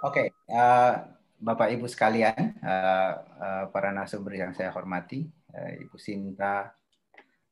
Oke, 0.00 0.32
okay. 0.32 0.56
uh, 0.56 0.96
Bapak 1.36 1.76
Ibu 1.76 1.84
sekalian, 1.84 2.56
uh, 2.64 3.12
uh, 3.20 3.64
para 3.68 3.92
narasumber 3.92 4.32
yang 4.32 4.56
saya 4.56 4.72
hormati, 4.72 5.28
uh, 5.52 5.76
Ibu 5.76 6.00
Sinta, 6.00 6.72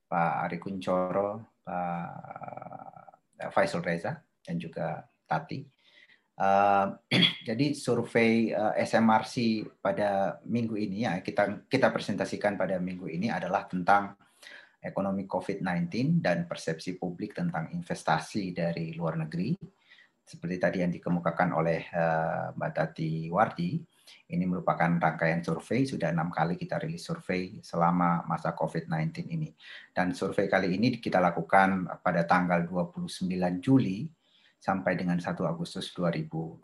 Pak 0.09 0.32
Ari 0.48 0.56
Kuncoro, 0.56 1.61
Pak 1.61 3.53
Faisal 3.53 3.84
Reza, 3.84 4.16
dan 4.41 4.56
juga 4.56 5.05
Tati. 5.29 5.61
Uh, 6.41 6.96
jadi 7.52 7.77
survei 7.77 8.48
uh, 8.56 8.73
SMRC 8.80 9.69
pada 9.84 10.41
minggu 10.48 10.80
ini 10.80 11.05
ya 11.05 11.20
kita 11.20 11.69
kita 11.69 11.92
presentasikan 11.92 12.56
pada 12.56 12.80
minggu 12.80 13.12
ini 13.12 13.28
adalah 13.28 13.69
tentang 13.69 14.16
ekonomi 14.80 15.28
COVID-19 15.28 16.24
dan 16.24 16.48
persepsi 16.48 16.96
publik 16.96 17.37
tentang 17.37 17.69
investasi 17.74 18.56
dari 18.56 18.96
luar 18.96 19.20
negeri 19.20 19.52
seperti 20.28 20.56
tadi 20.60 20.78
yang 20.84 20.92
dikemukakan 20.92 21.56
oleh 21.56 21.88
uh, 21.88 22.52
Mbak 22.52 22.73
Tati 22.77 23.32
Wardi, 23.32 23.80
ini 24.28 24.45
merupakan 24.45 24.88
rangkaian 25.00 25.41
survei, 25.41 25.88
sudah 25.88 26.12
enam 26.12 26.28
kali 26.28 26.60
kita 26.60 26.77
rilis 26.77 27.09
survei 27.09 27.64
selama 27.64 28.28
masa 28.28 28.52
COVID-19 28.52 29.24
ini. 29.33 29.48
Dan 29.88 30.12
survei 30.12 30.52
kali 30.52 30.77
ini 30.77 31.00
kita 31.00 31.16
lakukan 31.16 31.88
pada 32.05 32.28
tanggal 32.28 32.69
29 32.69 33.09
Juli 33.64 34.05
sampai 34.60 35.00
dengan 35.00 35.16
1 35.16 35.33
Agustus 35.48 35.88
2020. 35.96 36.60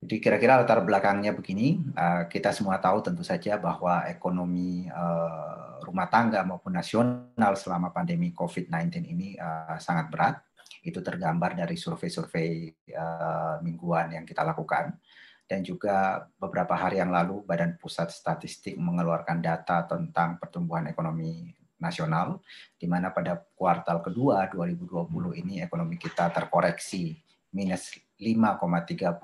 Jadi 0.00 0.16
kira-kira 0.16 0.56
latar 0.56 0.80
belakangnya 0.80 1.36
begini, 1.36 1.76
eh, 1.92 2.24
kita 2.32 2.56
semua 2.56 2.80
tahu 2.80 3.04
tentu 3.04 3.20
saja 3.20 3.60
bahwa 3.60 4.08
ekonomi 4.08 4.88
eh, 4.88 5.69
rumah 5.82 6.06
tangga 6.06 6.44
maupun 6.44 6.76
nasional 6.76 7.52
selama 7.56 7.90
pandemi 7.90 8.30
COVID-19 8.30 9.04
ini 9.08 9.34
uh, 9.36 9.76
sangat 9.80 10.06
berat. 10.12 10.36
Itu 10.80 11.04
tergambar 11.04 11.58
dari 11.58 11.76
survei-survei 11.76 12.72
uh, 12.96 13.60
mingguan 13.60 14.16
yang 14.16 14.24
kita 14.24 14.40
lakukan. 14.44 14.96
Dan 15.44 15.66
juga 15.66 16.22
beberapa 16.38 16.78
hari 16.78 17.02
yang 17.02 17.10
lalu 17.10 17.42
Badan 17.42 17.74
Pusat 17.74 18.14
Statistik 18.14 18.78
mengeluarkan 18.78 19.42
data 19.42 19.82
tentang 19.82 20.38
pertumbuhan 20.38 20.86
ekonomi 20.86 21.50
nasional, 21.82 22.38
di 22.78 22.86
mana 22.86 23.10
pada 23.10 23.34
kuartal 23.58 23.98
kedua 23.98 24.46
2020 24.46 25.10
ini 25.42 25.64
ekonomi 25.64 25.98
kita 25.98 26.30
terkoreksi 26.30 27.18
minus 27.50 27.98
5,32 28.20 29.18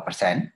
persen 0.00 0.48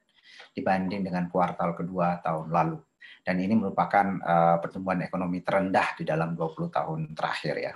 dibanding 0.54 1.02
dengan 1.04 1.26
kuartal 1.28 1.74
kedua 1.74 2.22
tahun 2.22 2.48
lalu 2.48 2.78
dan 3.24 3.40
ini 3.40 3.56
merupakan 3.56 4.20
uh, 4.20 4.56
pertumbuhan 4.60 5.00
ekonomi 5.00 5.40
terendah 5.40 5.96
di 5.96 6.04
dalam 6.04 6.36
20 6.36 6.68
tahun 6.68 7.00
terakhir 7.16 7.54
ya. 7.56 7.72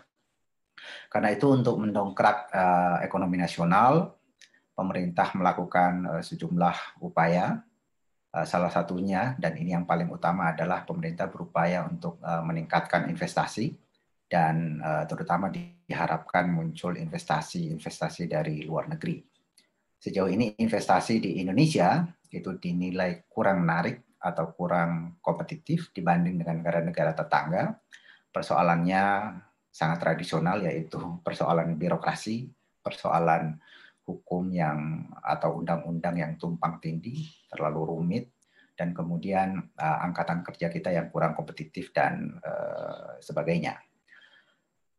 Karena 1.08 1.32
itu 1.32 1.48
untuk 1.48 1.80
mendongkrak 1.80 2.52
uh, 2.52 2.96
ekonomi 3.00 3.40
nasional, 3.40 4.20
pemerintah 4.76 5.32
melakukan 5.32 5.92
uh, 6.04 6.22
sejumlah 6.22 7.00
upaya. 7.00 7.64
Uh, 8.28 8.44
salah 8.44 8.68
satunya 8.68 9.32
dan 9.40 9.56
ini 9.56 9.72
yang 9.72 9.88
paling 9.88 10.12
utama 10.12 10.52
adalah 10.52 10.84
pemerintah 10.84 11.32
berupaya 11.32 11.88
untuk 11.88 12.20
uh, 12.20 12.44
meningkatkan 12.44 13.08
investasi 13.08 13.72
dan 14.28 14.84
uh, 14.84 15.08
terutama 15.08 15.48
diharapkan 15.48 16.44
muncul 16.52 16.92
investasi-investasi 16.92 18.28
dari 18.28 18.68
luar 18.68 18.92
negeri. 18.92 19.24
Sejauh 19.96 20.28
ini 20.28 20.52
investasi 20.60 21.24
di 21.24 21.40
Indonesia 21.40 22.04
itu 22.28 22.60
dinilai 22.60 23.24
kurang 23.32 23.64
menarik 23.64 24.07
atau 24.18 24.50
kurang 24.54 25.18
kompetitif 25.22 25.94
dibanding 25.94 26.42
dengan 26.42 26.62
negara-negara 26.62 27.14
tetangga. 27.14 27.78
Persoalannya 28.28 29.34
sangat 29.70 29.98
tradisional 30.02 30.62
yaitu 30.62 30.98
persoalan 31.22 31.78
birokrasi, 31.78 32.50
persoalan 32.82 33.58
hukum 34.08 34.48
yang 34.50 35.06
atau 35.20 35.60
undang-undang 35.60 36.16
yang 36.18 36.32
tumpang 36.40 36.80
tindih, 36.80 37.28
terlalu 37.52 37.94
rumit, 37.94 38.24
dan 38.78 38.96
kemudian 38.96 39.58
uh, 39.76 39.98
angkatan 40.06 40.40
kerja 40.46 40.72
kita 40.72 40.94
yang 40.94 41.12
kurang 41.12 41.36
kompetitif 41.36 41.92
dan 41.92 42.38
uh, 42.40 43.18
sebagainya. 43.20 43.76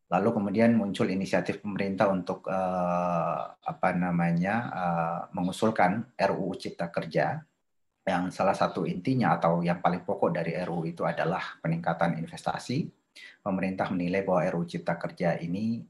Lalu 0.09 0.29
kemudian 0.41 0.73
muncul 0.73 1.05
inisiatif 1.09 1.61
pemerintah 1.61 2.09
untuk 2.09 2.49
uh, 2.49 3.55
apa 3.61 3.89
namanya 3.93 4.55
uh, 4.73 5.21
mengusulkan 5.37 6.17
RUU 6.17 6.57
Cipta 6.57 6.89
Kerja 6.89 7.39
yang 8.09 8.33
salah 8.33 8.57
satu 8.57 8.89
intinya 8.89 9.37
atau 9.37 9.61
yang 9.61 9.77
paling 9.77 10.01
pokok 10.01 10.41
dari 10.41 10.57
RUU 10.57 10.89
itu 10.89 11.05
adalah 11.05 11.61
peningkatan 11.61 12.17
investasi. 12.17 12.89
Pemerintah 13.45 13.93
menilai 13.93 14.25
bahwa 14.25 14.41
RUU 14.49 14.65
Cipta 14.65 14.97
Kerja 14.97 15.37
ini 15.37 15.85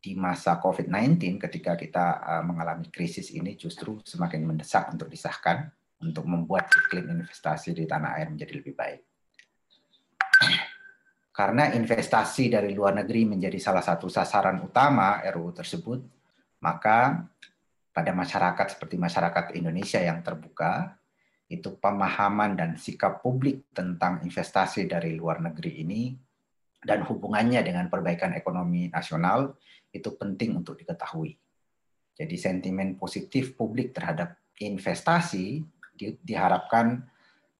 di 0.00 0.16
masa 0.16 0.56
COVID-19 0.62 1.36
ketika 1.36 1.76
kita 1.76 2.06
uh, 2.22 2.44
mengalami 2.46 2.88
krisis 2.88 3.34
ini 3.34 3.58
justru 3.58 4.00
semakin 4.00 4.46
mendesak 4.46 4.88
untuk 4.88 5.10
disahkan 5.12 5.68
untuk 6.00 6.24
membuat 6.24 6.72
iklim 6.72 7.20
investasi 7.20 7.76
di 7.76 7.84
tanah 7.84 8.16
air 8.16 8.32
menjadi 8.32 8.56
lebih 8.56 8.72
baik. 8.72 9.00
Karena 11.30 11.68
investasi 11.72 12.48
dari 12.48 12.72
luar 12.72 12.96
negeri 12.96 13.28
menjadi 13.28 13.60
salah 13.60 13.84
satu 13.84 14.08
sasaran 14.08 14.60
utama 14.64 15.20
RUU 15.28 15.52
tersebut, 15.52 16.00
maka 16.64 17.28
pada 17.90 18.12
masyarakat 18.16 18.76
seperti 18.76 18.96
masyarakat 18.96 19.44
Indonesia 19.56 20.00
yang 20.00 20.24
terbuka, 20.24 20.99
itu 21.50 21.74
pemahaman 21.82 22.54
dan 22.54 22.78
sikap 22.78 23.18
publik 23.26 23.66
tentang 23.74 24.22
investasi 24.22 24.86
dari 24.86 25.18
luar 25.18 25.42
negeri 25.42 25.82
ini 25.82 26.14
dan 26.78 27.02
hubungannya 27.02 27.58
dengan 27.66 27.90
perbaikan 27.90 28.38
ekonomi 28.38 28.86
nasional 28.86 29.58
itu 29.90 30.14
penting 30.14 30.62
untuk 30.62 30.78
diketahui. 30.78 31.34
Jadi 32.14 32.36
sentimen 32.38 32.94
positif 32.94 33.58
publik 33.58 33.90
terhadap 33.90 34.38
investasi 34.62 35.66
di, 35.98 36.14
diharapkan 36.22 37.02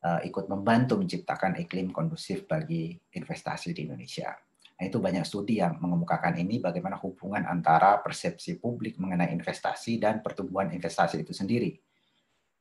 uh, 0.07 0.23
ikut 0.23 0.47
membantu 0.47 0.95
menciptakan 0.95 1.59
iklim 1.59 1.91
kondusif 1.91 2.47
bagi 2.47 2.95
investasi 2.95 3.75
di 3.75 3.91
Indonesia. 3.91 4.31
Nah, 4.79 4.87
itu 4.87 5.03
banyak 5.03 5.27
studi 5.27 5.59
yang 5.59 5.83
mengemukakan 5.83 6.39
ini 6.39 6.63
bagaimana 6.63 6.95
hubungan 7.03 7.43
antara 7.43 7.99
persepsi 8.01 8.57
publik 8.63 8.97
mengenai 9.03 9.35
investasi 9.35 9.99
dan 9.99 10.23
pertumbuhan 10.23 10.71
investasi 10.71 11.27
itu 11.27 11.35
sendiri 11.35 11.90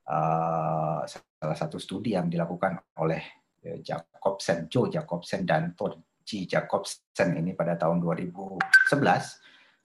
uh, 0.10 1.06
salah 1.06 1.58
satu 1.58 1.78
studi 1.78 2.18
yang 2.18 2.28
dilakukan 2.28 2.82
oleh 3.00 3.22
eh, 3.64 3.80
Jacobsen, 3.86 4.68
Joe 4.68 4.90
Jacobsen 4.90 5.46
dan 5.46 5.78
Todd 5.78 6.02
G. 6.26 6.50
Jacobsen 6.50 7.38
ini 7.38 7.54
pada 7.54 7.78
tahun 7.78 8.02
2011 8.02 8.60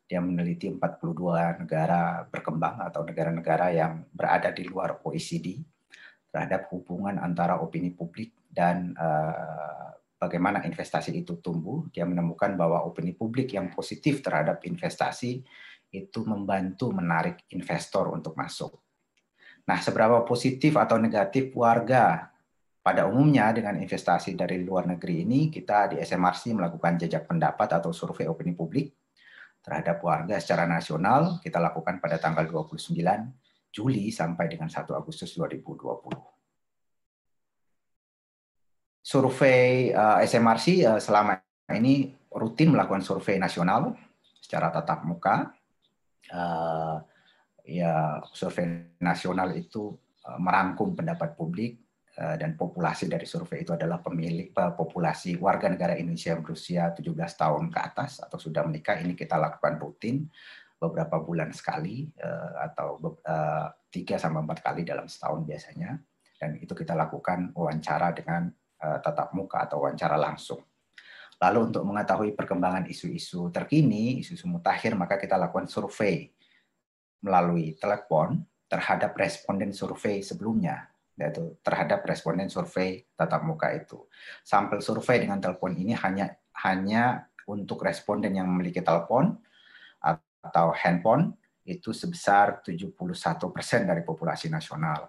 dia 0.05 0.21
meneliti 0.21 0.69
42 0.69 1.65
negara 1.65 2.29
berkembang 2.29 2.85
atau 2.85 3.09
negara-negara 3.09 3.73
yang 3.73 4.05
berada 4.13 4.53
di 4.53 4.69
luar 4.69 5.01
OECD 5.01 5.65
terhadap 6.29 6.69
hubungan 6.77 7.17
antara 7.17 7.57
opini 7.65 7.89
publik 7.89 8.37
dan 8.53 8.93
uh, 9.01 9.97
bagaimana 10.21 10.61
investasi 10.61 11.17
itu 11.17 11.41
tumbuh. 11.41 11.89
Dia 11.89 12.05
menemukan 12.05 12.53
bahwa 12.53 12.85
opini 12.85 13.17
publik 13.17 13.57
yang 13.57 13.73
positif 13.73 14.21
terhadap 14.21 14.61
investasi 14.69 15.41
itu 15.95 16.21
membantu 16.29 16.93
menarik 16.93 17.49
investor 17.57 18.13
untuk 18.13 18.37
masuk. 18.37 18.84
Nah, 19.65 19.79
seberapa 19.81 20.21
positif 20.29 20.77
atau 20.77 21.01
negatif 21.01 21.57
warga 21.57 22.29
pada 22.85 23.09
umumnya 23.09 23.49
dengan 23.57 23.81
investasi 23.81 24.37
dari 24.37 24.61
luar 24.61 24.85
negeri 24.85 25.25
ini, 25.25 25.49
kita 25.49 25.97
di 25.97 25.97
SMRC 26.05 26.53
melakukan 26.53 27.01
jejak 27.01 27.25
pendapat 27.25 27.81
atau 27.81 27.97
survei 27.97 28.29
opini 28.29 28.53
publik 28.53 28.93
terhadap 29.65 30.05
warga 30.05 30.37
secara 30.37 30.69
nasional. 30.69 31.41
Kita 31.41 31.57
lakukan 31.57 31.97
pada 31.97 32.21
tanggal 32.21 32.45
29 32.45 32.93
Juli 33.73 34.13
sampai 34.13 34.53
dengan 34.53 34.69
1 34.69 34.85
Agustus 34.93 35.33
2020. 35.33 36.13
Survei 39.01 39.89
eh, 39.89 40.19
SMRC 40.29 40.67
eh, 40.85 41.01
selama 41.01 41.41
ini 41.73 42.13
rutin 42.37 42.77
melakukan 42.77 43.01
survei 43.01 43.41
nasional 43.41 43.97
secara 44.45 44.69
tatap 44.69 45.09
muka. 45.09 45.57
Uh, 46.25 47.05
ya 47.65 48.21
survei 48.29 48.93
nasional 49.01 49.57
itu 49.57 49.97
uh, 50.29 50.37
merangkum 50.37 50.93
pendapat 50.93 51.33
publik 51.33 51.81
uh, 52.21 52.37
dan 52.37 52.61
populasi 52.61 53.09
dari 53.09 53.25
survei 53.25 53.65
itu 53.65 53.73
adalah 53.73 54.05
pemilik 54.05 54.53
uh, 54.53 54.77
populasi 54.77 55.41
warga 55.41 55.73
negara 55.73 55.97
Indonesia 55.97 56.37
yang 56.37 56.45
berusia 56.45 56.93
17 56.93 57.17
tahun 57.17 57.73
ke 57.73 57.79
atas 57.81 58.21
atau 58.21 58.37
sudah 58.37 58.69
menikah. 58.69 59.01
Ini 59.01 59.17
kita 59.17 59.41
lakukan 59.41 59.81
rutin 59.81 60.29
beberapa 60.77 61.17
bulan 61.17 61.49
sekali 61.49 62.05
atau 62.61 63.01
tiga 63.89 64.21
sampai 64.21 64.45
empat 64.45 64.61
kali 64.61 64.85
dalam 64.85 65.09
setahun 65.09 65.41
biasanya. 65.49 65.97
Dan 66.37 66.61
itu 66.61 66.77
kita 66.77 66.93
lakukan 66.93 67.57
wawancara 67.57 68.13
dengan 68.13 68.53
tatap 68.77 69.33
muka 69.33 69.65
atau 69.65 69.81
wawancara 69.81 70.21
langsung. 70.21 70.61
Lalu 71.41 71.73
untuk 71.73 71.89
mengetahui 71.89 72.37
perkembangan 72.37 72.85
isu-isu 72.85 73.49
terkini, 73.49 74.21
isu-isu 74.21 74.45
mutakhir, 74.45 74.93
maka 74.93 75.17
kita 75.17 75.41
lakukan 75.41 75.73
survei 75.73 76.29
melalui 77.25 77.73
telepon 77.81 78.45
terhadap 78.69 79.17
responden 79.17 79.73
survei 79.73 80.21
sebelumnya, 80.21 80.93
yaitu 81.17 81.57
terhadap 81.65 82.05
responden 82.05 82.53
survei 82.53 83.09
tatap 83.17 83.41
muka 83.49 83.73
itu. 83.73 84.05
Sampel 84.45 84.85
survei 84.85 85.25
dengan 85.25 85.41
telepon 85.41 85.73
ini 85.73 85.97
hanya 85.97 86.37
hanya 86.61 87.25
untuk 87.49 87.81
responden 87.81 88.37
yang 88.37 88.45
memiliki 88.45 88.85
telepon 88.85 89.33
atau 90.45 90.77
handphone 90.77 91.33
itu 91.65 91.97
sebesar 91.97 92.61
71 92.61 92.93
persen 93.49 93.89
dari 93.89 94.05
populasi 94.05 94.53
nasional. 94.53 95.09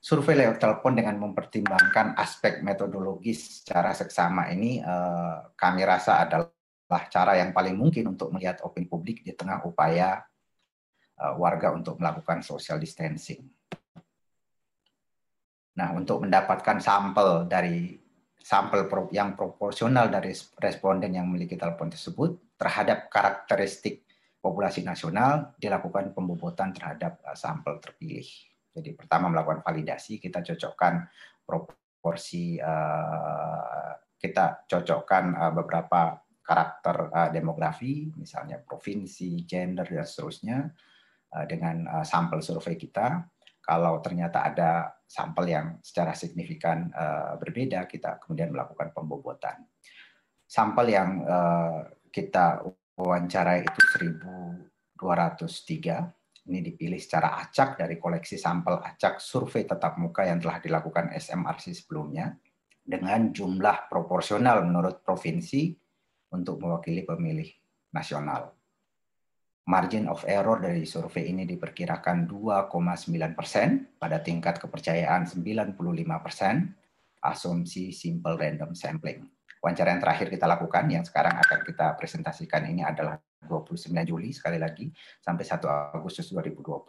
Survei 0.00 0.34
lewat 0.34 0.58
telepon 0.58 0.96
dengan 0.96 1.14
mempertimbangkan 1.20 2.16
aspek 2.16 2.64
metodologis 2.64 3.62
secara 3.62 3.92
seksama 3.92 4.48
ini 4.50 4.80
eh, 4.80 5.36
kami 5.54 5.84
rasa 5.84 6.24
adalah 6.24 7.06
cara 7.12 7.38
yang 7.38 7.54
paling 7.54 7.76
mungkin 7.78 8.16
untuk 8.16 8.34
melihat 8.34 8.64
opini 8.66 8.88
publik 8.90 9.22
di 9.22 9.36
tengah 9.36 9.62
upaya 9.62 10.24
warga 11.36 11.72
untuk 11.76 12.00
melakukan 12.00 12.40
social 12.40 12.80
distancing. 12.80 13.44
Nah, 15.76 15.96
untuk 15.96 16.24
mendapatkan 16.24 16.80
sampel 16.82 17.48
dari 17.48 17.96
sampel 18.40 18.88
yang 19.12 19.36
proporsional 19.36 20.08
dari 20.08 20.32
responden 20.58 21.12
yang 21.12 21.28
memiliki 21.28 21.54
telepon 21.54 21.92
tersebut 21.92 22.56
terhadap 22.56 23.12
karakteristik 23.12 24.08
populasi 24.40 24.80
nasional 24.80 25.52
dilakukan 25.60 26.16
pembobotan 26.16 26.72
terhadap 26.72 27.20
uh, 27.24 27.36
sampel 27.36 27.76
terpilih. 27.78 28.24
Jadi 28.72 28.96
pertama 28.96 29.28
melakukan 29.28 29.60
validasi, 29.60 30.16
kita 30.16 30.40
cocokkan 30.40 31.04
proporsi, 31.44 32.56
uh, 32.56 33.92
kita 34.16 34.64
cocokkan 34.68 35.52
beberapa 35.56 36.20
karakter 36.44 37.08
demografi, 37.32 38.10
misalnya 38.20 38.60
provinsi, 38.60 39.48
gender, 39.48 39.86
dan 39.86 40.04
seterusnya, 40.04 40.58
dengan 41.46 42.02
sampel 42.02 42.42
survei 42.42 42.74
kita. 42.74 43.22
Kalau 43.60 44.02
ternyata 44.02 44.42
ada 44.50 44.90
sampel 45.06 45.54
yang 45.54 45.78
secara 45.78 46.10
signifikan 46.16 46.90
berbeda, 47.38 47.86
kita 47.86 48.18
kemudian 48.18 48.50
melakukan 48.50 48.90
pembobotan. 48.90 49.62
Sampel 50.42 50.90
yang 50.90 51.22
kita 52.10 52.66
wawancara 52.98 53.62
itu 53.62 53.80
1203. 54.98 56.48
Ini 56.50 56.66
dipilih 56.66 56.98
secara 56.98 57.38
acak 57.38 57.78
dari 57.78 57.94
koleksi 57.94 58.34
sampel 58.34 58.82
acak 58.82 59.22
survei 59.22 59.62
tetap 59.62 60.00
muka 60.02 60.26
yang 60.26 60.42
telah 60.42 60.58
dilakukan 60.58 61.14
SMRC 61.14 61.70
sebelumnya 61.78 62.34
dengan 62.82 63.30
jumlah 63.30 63.86
proporsional 63.86 64.66
menurut 64.66 64.98
provinsi 65.04 65.70
untuk 66.34 66.58
mewakili 66.58 67.06
pemilih 67.06 67.46
nasional. 67.94 68.50
Margin 69.68 70.08
of 70.08 70.24
error 70.24 70.56
dari 70.58 70.88
survei 70.88 71.28
ini 71.30 71.44
diperkirakan 71.44 72.24
2,9 72.24 73.36
persen 73.36 73.92
pada 74.00 74.18
tingkat 74.24 74.56
kepercayaan 74.56 75.28
95 75.28 75.76
persen, 76.24 76.72
asumsi 77.20 77.92
simple 77.92 78.40
random 78.40 78.72
sampling 78.72 79.28
wawancara 79.60 79.92
yang 79.92 80.00
terakhir 80.00 80.32
kita 80.32 80.48
lakukan 80.48 80.84
yang 80.88 81.04
sekarang 81.04 81.36
akan 81.36 81.60
kita 81.62 81.92
presentasikan 81.94 82.64
ini 82.66 82.80
adalah 82.80 83.20
29 83.44 83.92
Juli 84.08 84.32
sekali 84.32 84.56
lagi 84.56 84.88
sampai 85.20 85.44
1 85.44 85.96
Agustus 85.96 86.32
2020. 86.32 86.80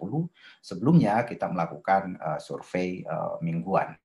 Sebelumnya 0.64 1.24
kita 1.28 1.52
melakukan 1.52 2.16
uh, 2.20 2.40
survei 2.40 3.04
uh, 3.04 3.40
mingguan. 3.44 3.96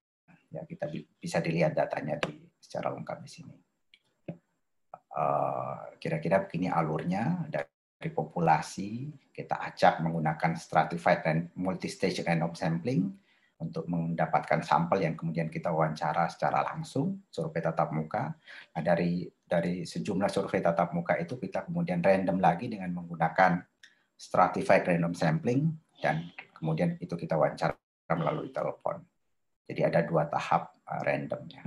Ya, 0.51 0.63
kita 0.63 0.87
bisa 1.19 1.43
dilihat 1.43 1.75
datanya 1.75 2.19
di 2.23 2.39
secara 2.59 2.91
lengkap 2.95 3.19
di 3.23 3.31
sini. 3.31 3.55
Eh, 5.17 5.77
kira-kira 5.97 6.45
begini 6.45 6.69
alurnya 6.69 7.49
dari 7.49 7.76
populasi 8.11 9.11
kita 9.33 9.61
acak 9.61 10.01
menggunakan 10.01 10.57
stratified 10.57 11.21
dan 11.23 11.37
multi-stage 11.57 12.25
random 12.25 12.53
sampling 12.57 13.13
untuk 13.57 13.89
mendapatkan 13.89 14.61
sampel 14.61 15.01
yang 15.01 15.17
kemudian 15.17 15.49
kita 15.49 15.73
wawancara 15.73 16.29
secara 16.29 16.61
langsung 16.61 17.25
survei 17.33 17.65
tatap 17.65 17.89
muka. 17.93 18.37
Nah, 18.77 18.83
dari 18.85 19.25
dari 19.49 19.89
sejumlah 19.89 20.29
survei 20.29 20.61
tatap 20.61 20.93
muka 20.93 21.17
itu 21.17 21.41
kita 21.41 21.65
kemudian 21.65 22.05
random 22.05 22.37
lagi 22.37 22.69
dengan 22.69 22.93
menggunakan 22.93 23.65
stratified 24.17 24.85
random 24.85 25.17
sampling 25.17 25.73
dan 26.05 26.29
kemudian 26.53 27.01
itu 27.01 27.17
kita 27.17 27.37
wawancara 27.37 27.77
melalui 28.13 28.53
telepon. 28.53 29.01
Jadi 29.67 29.81
ada 29.83 30.01
dua 30.05 30.29
tahap 30.29 30.77
uh, 30.87 31.03
randomnya. 31.03 31.65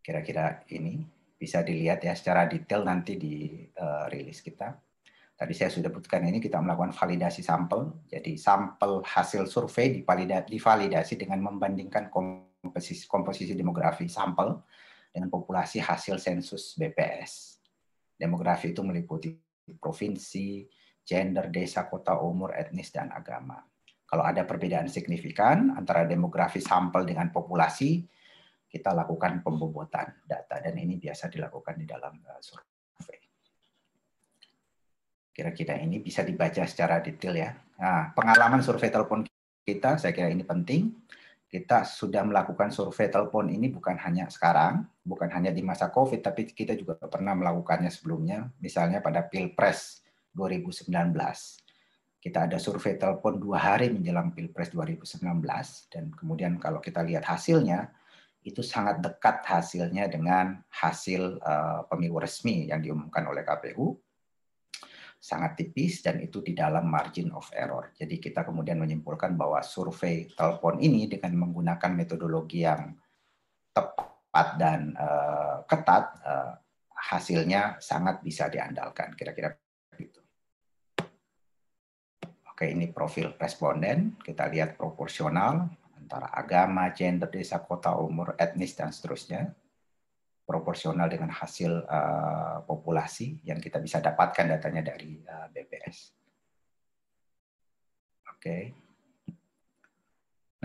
Kira-kira 0.00 0.64
ini 0.72 1.04
bisa 1.40 1.64
dilihat 1.64 2.04
ya 2.04 2.12
secara 2.12 2.44
detail 2.44 2.84
nanti 2.84 3.16
di 3.16 3.64
uh, 3.80 4.04
rilis 4.12 4.44
kita. 4.44 4.76
Tadi 5.32 5.56
saya 5.56 5.72
sudah 5.72 5.88
sebutkan 5.88 6.20
ini 6.28 6.36
kita 6.36 6.60
melakukan 6.60 6.92
validasi 6.92 7.40
sampel. 7.40 8.04
Jadi 8.04 8.36
sampel 8.36 9.00
hasil 9.00 9.48
survei 9.48 10.04
divalidasi 10.04 11.16
dengan 11.16 11.40
membandingkan 11.40 12.12
komposisi, 12.12 13.08
komposisi 13.08 13.56
demografi 13.56 14.04
sampel 14.04 14.60
dengan 15.08 15.32
populasi 15.32 15.80
hasil 15.80 16.20
sensus 16.20 16.76
BPS. 16.76 17.56
Demografi 18.20 18.76
itu 18.76 18.84
meliputi 18.84 19.32
provinsi, 19.80 20.68
gender, 21.00 21.48
desa, 21.48 21.88
kota, 21.88 22.20
umur, 22.20 22.52
etnis, 22.52 22.92
dan 22.92 23.08
agama. 23.08 23.64
Kalau 24.04 24.28
ada 24.28 24.44
perbedaan 24.44 24.92
signifikan 24.92 25.72
antara 25.72 26.04
demografi 26.04 26.60
sampel 26.60 27.08
dengan 27.08 27.32
populasi, 27.32 28.04
kita 28.70 28.94
lakukan 28.94 29.42
pembobotan 29.42 30.22
data 30.22 30.62
dan 30.62 30.78
ini 30.78 30.94
biasa 30.94 31.26
dilakukan 31.26 31.74
di 31.74 31.86
dalam 31.90 32.14
eh, 32.22 32.38
survei. 32.38 33.18
Kira-kira 35.34 35.74
ini 35.82 35.98
bisa 35.98 36.22
dibaca 36.22 36.62
secara 36.62 37.02
detail 37.02 37.34
ya. 37.34 37.50
Nah, 37.82 38.14
pengalaman 38.14 38.62
survei 38.62 38.94
telepon 38.94 39.26
kita, 39.66 39.98
saya 39.98 40.14
kira 40.14 40.30
ini 40.30 40.46
penting. 40.46 40.94
Kita 41.50 41.82
sudah 41.82 42.22
melakukan 42.22 42.70
survei 42.70 43.10
telepon 43.10 43.50
ini 43.50 43.74
bukan 43.74 43.98
hanya 43.98 44.30
sekarang, 44.30 44.86
bukan 45.02 45.26
hanya 45.34 45.50
di 45.50 45.66
masa 45.66 45.90
COVID, 45.90 46.22
tapi 46.22 46.46
kita 46.46 46.78
juga 46.78 46.94
pernah 47.10 47.34
melakukannya 47.34 47.90
sebelumnya, 47.90 48.46
misalnya 48.62 49.02
pada 49.02 49.26
Pilpres 49.26 50.06
2019. 50.30 50.94
Kita 52.20 52.46
ada 52.46 52.60
survei 52.62 52.94
telepon 52.94 53.42
dua 53.42 53.58
hari 53.58 53.90
menjelang 53.90 54.30
Pilpres 54.30 54.70
2019, 54.70 55.18
dan 55.90 56.14
kemudian 56.14 56.54
kalau 56.62 56.78
kita 56.78 57.02
lihat 57.02 57.26
hasilnya, 57.26 57.90
itu 58.40 58.64
sangat 58.64 59.04
dekat 59.04 59.44
hasilnya 59.44 60.08
dengan 60.08 60.56
hasil 60.72 61.40
uh, 61.44 61.84
pemilu 61.88 62.16
resmi 62.16 62.72
yang 62.72 62.80
diumumkan 62.80 63.28
oleh 63.28 63.44
KPU 63.44 64.00
sangat 65.20 65.60
tipis 65.60 66.00
dan 66.00 66.16
itu 66.24 66.40
di 66.40 66.56
dalam 66.56 66.88
margin 66.88 67.28
of 67.36 67.44
error. 67.52 67.92
Jadi 67.92 68.16
kita 68.16 68.40
kemudian 68.40 68.80
menyimpulkan 68.80 69.36
bahwa 69.36 69.60
survei 69.60 70.32
telepon 70.32 70.80
ini 70.80 71.04
dengan 71.12 71.36
menggunakan 71.36 71.92
metodologi 71.92 72.64
yang 72.64 72.96
tepat 73.76 74.48
dan 74.56 74.96
uh, 74.96 75.60
ketat 75.68 76.04
uh, 76.24 76.56
hasilnya 76.96 77.76
sangat 77.84 78.24
bisa 78.24 78.48
diandalkan. 78.48 79.12
Kira-kira 79.12 79.52
begitu. 79.92 80.24
Oke, 82.48 82.72
ini 82.72 82.88
profil 82.88 83.36
responden. 83.36 84.16
Kita 84.24 84.48
lihat 84.48 84.80
proporsional 84.80 85.68
antara 86.10 86.26
agama, 86.34 86.90
gender, 86.90 87.30
desa, 87.30 87.62
kota, 87.62 87.94
umur, 87.94 88.34
etnis 88.34 88.74
dan 88.74 88.90
seterusnya 88.90 89.54
proporsional 90.42 91.06
dengan 91.06 91.30
hasil 91.30 91.86
uh, 91.86 92.66
populasi 92.66 93.38
yang 93.46 93.62
kita 93.62 93.78
bisa 93.78 94.02
dapatkan 94.02 94.58
datanya 94.58 94.90
dari 94.90 95.22
uh, 95.22 95.46
eh, 95.46 95.54
BPS. 95.54 95.98
Oke. 98.26 98.42
Okay. 98.42 98.62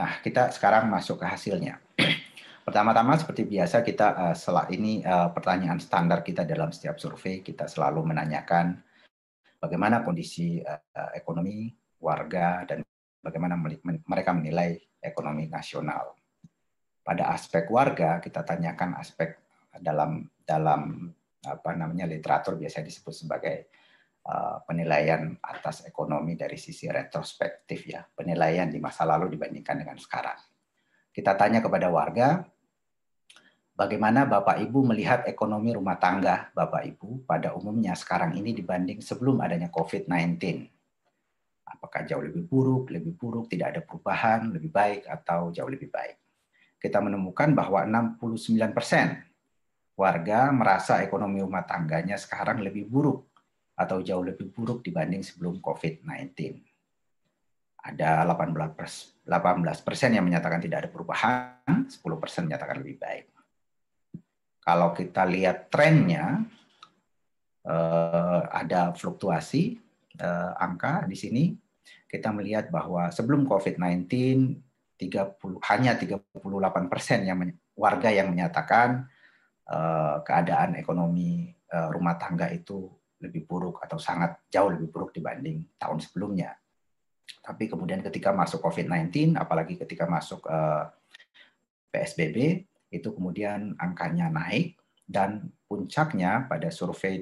Nah, 0.02 0.18
kita 0.26 0.50
sekarang 0.50 0.90
masuk 0.90 1.22
ke 1.22 1.30
hasilnya. 1.30 1.78
Pertama-tama 2.66 3.14
seperti 3.14 3.46
biasa 3.46 3.86
kita 3.86 4.08
uh, 4.18 4.34
setelah 4.34 4.66
ini 4.74 5.06
uh, 5.06 5.30
pertanyaan 5.30 5.78
standar 5.78 6.26
kita 6.26 6.42
dalam 6.50 6.74
setiap 6.74 6.98
survei 6.98 7.46
kita 7.46 7.70
selalu 7.70 8.02
menanyakan 8.02 8.82
bagaimana 9.62 10.02
kondisi 10.02 10.58
uh, 10.66 11.14
ekonomi 11.14 11.70
warga 12.02 12.66
dan 12.66 12.82
bagaimana 13.22 13.54
mereka 13.86 14.34
menilai 14.34 14.82
ekonomi 15.06 15.46
nasional. 15.48 16.18
Pada 17.06 17.30
aspek 17.30 17.70
warga 17.70 18.18
kita 18.18 18.42
tanyakan 18.42 18.98
aspek 18.98 19.38
dalam 19.78 20.26
dalam 20.42 21.14
apa 21.46 21.72
namanya 21.78 22.10
literatur 22.10 22.58
biasa 22.58 22.82
disebut 22.82 23.14
sebagai 23.14 23.56
uh, 24.26 24.66
penilaian 24.66 25.38
atas 25.38 25.86
ekonomi 25.86 26.34
dari 26.34 26.58
sisi 26.58 26.90
retrospektif 26.90 27.86
ya, 27.86 28.02
penilaian 28.02 28.66
di 28.68 28.82
masa 28.82 29.06
lalu 29.06 29.38
dibandingkan 29.38 29.86
dengan 29.86 29.98
sekarang. 30.02 30.42
Kita 31.14 31.38
tanya 31.38 31.62
kepada 31.64 31.88
warga, 31.88 32.44
bagaimana 33.78 34.28
Bapak 34.28 34.60
Ibu 34.60 34.84
melihat 34.92 35.24
ekonomi 35.30 35.72
rumah 35.72 35.96
tangga 35.96 36.52
Bapak 36.52 36.84
Ibu 36.96 37.24
pada 37.24 37.56
umumnya 37.56 37.96
sekarang 37.96 38.36
ini 38.36 38.52
dibanding 38.52 39.00
sebelum 39.00 39.40
adanya 39.40 39.72
COVID-19? 39.72 40.75
Apakah 41.66 42.06
jauh 42.06 42.22
lebih 42.22 42.46
buruk, 42.46 42.94
lebih 42.94 43.18
buruk, 43.18 43.50
tidak 43.50 43.74
ada 43.74 43.82
perubahan, 43.82 44.54
lebih 44.54 44.70
baik, 44.70 45.10
atau 45.10 45.50
jauh 45.50 45.70
lebih 45.70 45.90
baik? 45.90 46.18
Kita 46.78 47.02
menemukan 47.02 47.58
bahwa 47.58 47.82
69 47.84 48.70
persen 48.72 49.26
warga 49.96 50.52
merasa 50.52 51.02
ekonomi 51.02 51.40
rumah 51.42 51.64
tangganya 51.64 52.20
sekarang 52.20 52.62
lebih 52.62 52.86
buruk 52.86 53.26
atau 53.76 54.04
jauh 54.04 54.24
lebih 54.24 54.52
buruk 54.52 54.84
dibanding 54.84 55.24
sebelum 55.24 55.60
COVID-19. 55.60 56.62
Ada 57.86 58.26
18 58.26 59.26
persen 59.82 60.10
yang 60.18 60.26
menyatakan 60.26 60.58
tidak 60.62 60.86
ada 60.86 60.90
perubahan, 60.90 61.86
10 61.86 62.22
persen 62.22 62.46
menyatakan 62.50 62.82
lebih 62.82 62.98
baik. 62.98 63.26
Kalau 64.66 64.90
kita 64.98 65.22
lihat 65.30 65.70
trennya, 65.70 66.42
eh, 67.62 68.42
ada 68.50 68.90
fluktuasi 68.98 69.85
uh, 70.20 70.52
angka 70.60 71.08
di 71.08 71.18
sini 71.18 71.44
kita 72.10 72.32
melihat 72.32 72.72
bahwa 72.72 73.12
sebelum 73.12 73.46
COVID-19 73.46 74.08
30 74.96 75.60
hanya 75.68 76.00
38 76.00 76.32
persen 76.88 77.28
yang 77.28 77.44
warga 77.76 78.08
yang 78.08 78.32
menyatakan 78.32 79.04
uh, 79.68 80.24
keadaan 80.24 80.80
ekonomi 80.80 81.52
uh, 81.76 81.92
rumah 81.92 82.16
tangga 82.16 82.48
itu 82.48 82.88
lebih 83.20 83.44
buruk 83.44 83.84
atau 83.84 84.00
sangat 84.00 84.48
jauh 84.48 84.72
lebih 84.72 84.92
buruk 84.92 85.12
dibanding 85.12 85.68
tahun 85.76 86.00
sebelumnya. 86.00 86.56
Tapi 87.44 87.70
kemudian 87.70 88.02
ketika 88.02 88.32
masuk 88.32 88.64
COVID-19, 88.64 89.36
apalagi 89.38 89.78
ketika 89.78 90.08
masuk 90.10 90.46
uh, 90.48 90.90
PSBB, 91.94 92.66
itu 92.90 93.10
kemudian 93.12 93.76
angkanya 93.82 94.32
naik 94.32 94.78
dan 95.06 95.52
puncaknya 95.68 96.48
pada 96.48 96.72
survei 96.72 97.22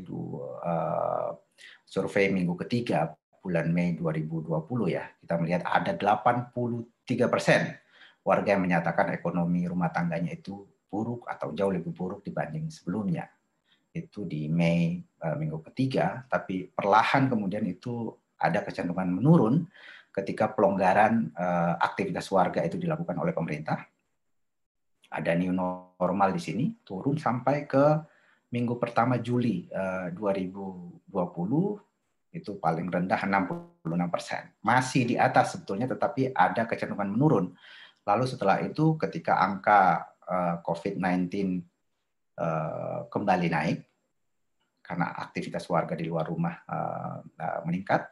survei 1.94 2.34
minggu 2.34 2.58
ketiga 2.66 3.14
bulan 3.46 3.70
Mei 3.70 3.94
2020 3.94 4.50
ya, 4.90 5.06
kita 5.22 5.38
melihat 5.38 5.62
ada 5.70 5.94
83 5.94 6.90
persen 7.30 7.70
warga 8.26 8.58
yang 8.58 8.66
menyatakan 8.66 9.14
ekonomi 9.14 9.70
rumah 9.70 9.94
tangganya 9.94 10.34
itu 10.34 10.66
buruk 10.90 11.30
atau 11.30 11.54
jauh 11.54 11.70
lebih 11.70 11.94
buruk 11.94 12.26
dibanding 12.26 12.74
sebelumnya. 12.74 13.30
Itu 13.94 14.26
di 14.26 14.50
Mei 14.50 14.98
uh, 15.22 15.38
minggu 15.38 15.62
ketiga, 15.70 16.26
tapi 16.26 16.66
perlahan 16.66 17.30
kemudian 17.30 17.62
itu 17.70 18.10
ada 18.42 18.66
kecenderungan 18.66 19.14
menurun 19.14 19.56
ketika 20.10 20.50
pelonggaran 20.50 21.30
uh, 21.38 21.78
aktivitas 21.78 22.26
warga 22.34 22.66
itu 22.66 22.82
dilakukan 22.82 23.22
oleh 23.22 23.38
pemerintah. 23.38 23.86
Ada 25.14 25.38
new 25.38 25.54
normal 25.54 26.34
di 26.34 26.42
sini, 26.42 26.66
turun 26.82 27.22
sampai 27.22 27.70
ke 27.70 27.86
minggu 28.50 28.82
pertama 28.82 29.22
Juli 29.22 29.70
uh, 29.70 30.10
2020 30.10 30.93
itu 32.34 32.58
paling 32.58 32.90
rendah 32.90 33.22
66 33.22 33.86
persen. 34.10 34.50
Masih 34.66 35.06
di 35.06 35.16
atas 35.16 35.54
sebetulnya, 35.54 35.86
tetapi 35.86 36.34
ada 36.34 36.66
kecenderungan 36.66 37.14
menurun. 37.14 37.46
Lalu 38.04 38.26
setelah 38.26 38.60
itu 38.66 38.98
ketika 38.98 39.38
angka 39.40 40.10
uh, 40.26 40.34
eh, 40.34 40.56
COVID-19 40.66 41.06
uh, 41.06 41.54
eh, 42.42 43.00
kembali 43.08 43.48
naik, 43.54 43.80
karena 44.84 45.16
aktivitas 45.16 45.64
warga 45.70 45.96
di 45.96 46.10
luar 46.10 46.28
rumah 46.28 46.58
uh, 46.68 47.22
uh, 47.22 47.60
meningkat, 47.64 48.10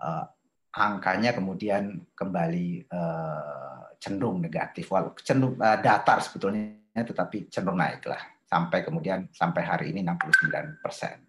uh, 0.00 0.24
angkanya 0.72 1.34
kemudian 1.34 2.06
kembali 2.14 2.86
uh, 2.88 3.98
cenderung 3.98 4.40
negatif, 4.40 4.88
walaupun 4.88 5.20
cenderung 5.20 5.58
uh, 5.58 5.76
datar 5.82 6.22
sebetulnya, 6.22 6.78
tetapi 6.94 7.50
cenderung 7.50 7.82
naik 7.82 8.06
lah 8.06 8.22
sampai 8.46 8.86
kemudian 8.86 9.26
sampai 9.34 9.62
hari 9.66 9.86
ini 9.90 10.06
69 10.06 10.80
persen. 10.80 11.25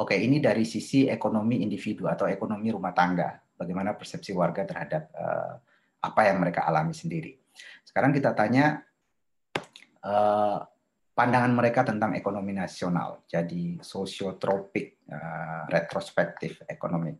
Oke, 0.00 0.16
ini 0.16 0.40
dari 0.40 0.64
sisi 0.64 1.04
ekonomi 1.04 1.60
individu 1.60 2.08
atau 2.08 2.24
ekonomi 2.24 2.72
rumah 2.72 2.96
tangga. 2.96 3.36
Bagaimana 3.52 3.92
persepsi 3.92 4.32
warga 4.32 4.64
terhadap 4.64 5.12
uh, 5.12 5.60
apa 6.00 6.20
yang 6.24 6.40
mereka 6.40 6.64
alami 6.64 6.96
sendiri. 6.96 7.36
Sekarang 7.84 8.08
kita 8.08 8.32
tanya 8.32 8.80
uh, 10.00 10.64
pandangan 11.12 11.52
mereka 11.52 11.84
tentang 11.84 12.16
ekonomi 12.16 12.56
nasional. 12.56 13.28
Jadi 13.28 13.76
sosiotropik, 13.84 15.04
uh, 15.12 15.68
retrospektif 15.68 16.64
ekonomi, 16.64 17.12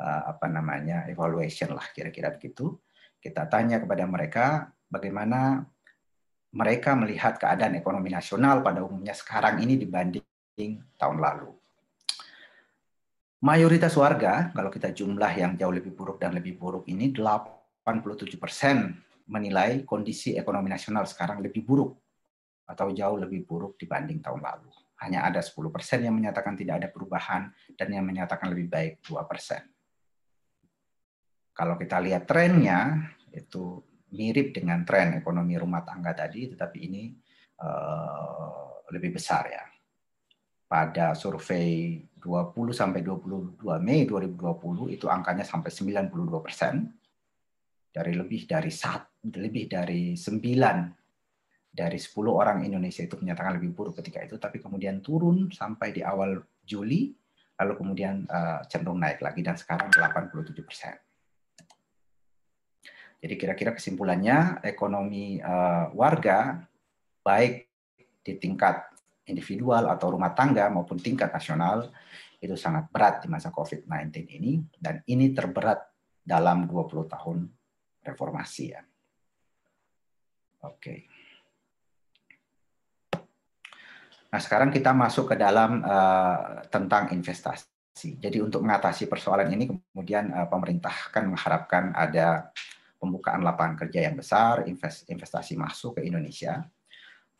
uh, 0.00 0.22
apa 0.32 0.48
namanya 0.48 1.04
evaluation 1.12 1.76
lah 1.76 1.92
kira-kira 1.92 2.32
begitu. 2.32 2.72
Kita 3.20 3.44
tanya 3.52 3.84
kepada 3.84 4.08
mereka 4.08 4.72
bagaimana 4.88 5.60
mereka 6.56 6.96
melihat 6.96 7.36
keadaan 7.36 7.76
ekonomi 7.76 8.08
nasional 8.08 8.64
pada 8.64 8.80
umumnya 8.80 9.12
sekarang 9.12 9.60
ini 9.60 9.76
dibanding 9.76 10.24
tahun 10.96 11.20
lalu 11.20 11.57
mayoritas 13.42 13.94
warga, 13.94 14.50
kalau 14.50 14.70
kita 14.70 14.90
jumlah 14.90 15.32
yang 15.34 15.52
jauh 15.54 15.74
lebih 15.74 15.94
buruk 15.94 16.18
dan 16.18 16.34
lebih 16.34 16.58
buruk 16.58 16.86
ini, 16.90 17.14
87 17.14 18.38
persen 18.38 18.98
menilai 19.28 19.84
kondisi 19.84 20.34
ekonomi 20.34 20.72
nasional 20.72 21.04
sekarang 21.04 21.44
lebih 21.44 21.62
buruk 21.62 21.94
atau 22.68 22.92
jauh 22.92 23.16
lebih 23.16 23.44
buruk 23.44 23.76
dibanding 23.80 24.20
tahun 24.20 24.40
lalu. 24.40 24.68
Hanya 24.98 25.24
ada 25.30 25.38
10 25.38 25.70
persen 25.70 26.02
yang 26.02 26.16
menyatakan 26.16 26.58
tidak 26.58 26.82
ada 26.82 26.88
perubahan 26.90 27.48
dan 27.78 27.88
yang 27.92 28.02
menyatakan 28.02 28.50
lebih 28.50 28.66
baik 28.66 28.92
2 29.06 29.22
persen. 29.30 29.62
Kalau 31.54 31.74
kita 31.78 31.98
lihat 32.02 32.26
trennya, 32.26 33.10
itu 33.34 33.82
mirip 34.14 34.56
dengan 34.56 34.82
tren 34.88 35.20
ekonomi 35.20 35.54
rumah 35.60 35.84
tangga 35.84 36.16
tadi, 36.16 36.48
tetapi 36.48 36.78
ini 36.80 37.12
uh, 37.60 38.88
lebih 38.94 39.20
besar 39.20 39.44
ya. 39.52 39.64
Pada 40.68 41.16
survei 41.16 41.96
20 42.20 42.76
sampai 42.76 43.00
22 43.00 43.56
Mei 43.80 44.04
2020 44.04 44.92
itu 44.92 45.08
angkanya 45.08 45.46
sampai 45.46 45.72
92 45.72 46.44
persen 46.44 46.92
dari 47.88 48.12
lebih 48.12 48.44
dari 48.44 48.68
satu 48.68 49.32
lebih 49.32 49.64
dari 49.64 50.12
sembilan 50.12 50.76
dari 51.72 51.96
10 51.96 52.12
orang 52.28 52.68
Indonesia 52.68 53.00
itu 53.00 53.16
menyatakan 53.16 53.56
lebih 53.56 53.72
buruk 53.72 53.96
ketika 54.02 54.20
itu 54.20 54.36
tapi 54.36 54.60
kemudian 54.60 55.00
turun 55.00 55.48
sampai 55.48 55.94
di 55.94 56.04
awal 56.04 56.36
Juli 56.68 57.16
lalu 57.58 57.72
kemudian 57.74 58.22
uh, 58.30 58.62
cenderung 58.70 59.02
naik 59.02 59.18
lagi 59.18 59.42
dan 59.42 59.58
sekarang 59.58 59.90
87 59.90 60.54
persen. 60.62 60.94
Jadi 63.18 63.34
kira-kira 63.34 63.74
kesimpulannya 63.74 64.62
ekonomi 64.62 65.42
uh, 65.42 65.90
warga 65.90 66.62
baik 67.26 67.66
di 68.22 68.38
tingkat 68.38 68.78
individual 69.28 69.86
atau 69.92 70.16
rumah 70.16 70.32
tangga 70.32 70.66
maupun 70.72 70.96
tingkat 70.98 71.30
nasional 71.30 71.92
itu 72.38 72.54
sangat 72.54 72.88
berat 72.88 73.22
di 73.22 73.28
masa 73.28 73.52
COVID-19 73.52 74.14
ini 74.38 74.62
dan 74.78 75.02
ini 75.10 75.34
terberat 75.34 75.84
dalam 76.22 76.66
20 76.68 77.08
tahun 77.08 77.38
reformasi 78.04 78.64
ya. 78.72 78.82
Oke. 80.64 81.06
Nah, 84.28 84.40
sekarang 84.44 84.68
kita 84.68 84.92
masuk 84.92 85.32
ke 85.32 85.36
dalam 85.40 85.80
uh, 85.80 86.60
tentang 86.68 87.08
investasi. 87.16 88.20
Jadi 88.20 88.38
untuk 88.44 88.60
mengatasi 88.60 89.08
persoalan 89.08 89.48
ini 89.50 89.72
kemudian 89.72 90.30
uh, 90.30 90.46
pemerintah 90.46 90.92
kan 91.08 91.26
mengharapkan 91.26 91.96
ada 91.96 92.52
pembukaan 93.00 93.40
lapangan 93.40 93.86
kerja 93.86 94.10
yang 94.10 94.18
besar, 94.18 94.68
investasi 95.08 95.56
masuk 95.56 95.98
ke 95.98 96.06
Indonesia 96.06 96.60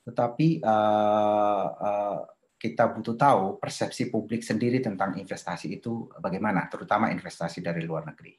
tetapi 0.09 0.65
uh, 0.65 1.67
uh, 1.69 2.19
kita 2.59 2.91
butuh 2.91 3.15
tahu 3.15 3.61
persepsi 3.61 4.09
publik 4.09 4.43
sendiri 4.43 4.81
tentang 4.83 5.15
investasi 5.15 5.79
itu 5.79 6.11
bagaimana, 6.19 6.67
terutama 6.67 7.13
investasi 7.13 7.61
dari 7.61 7.85
luar 7.87 8.09
negeri. 8.09 8.35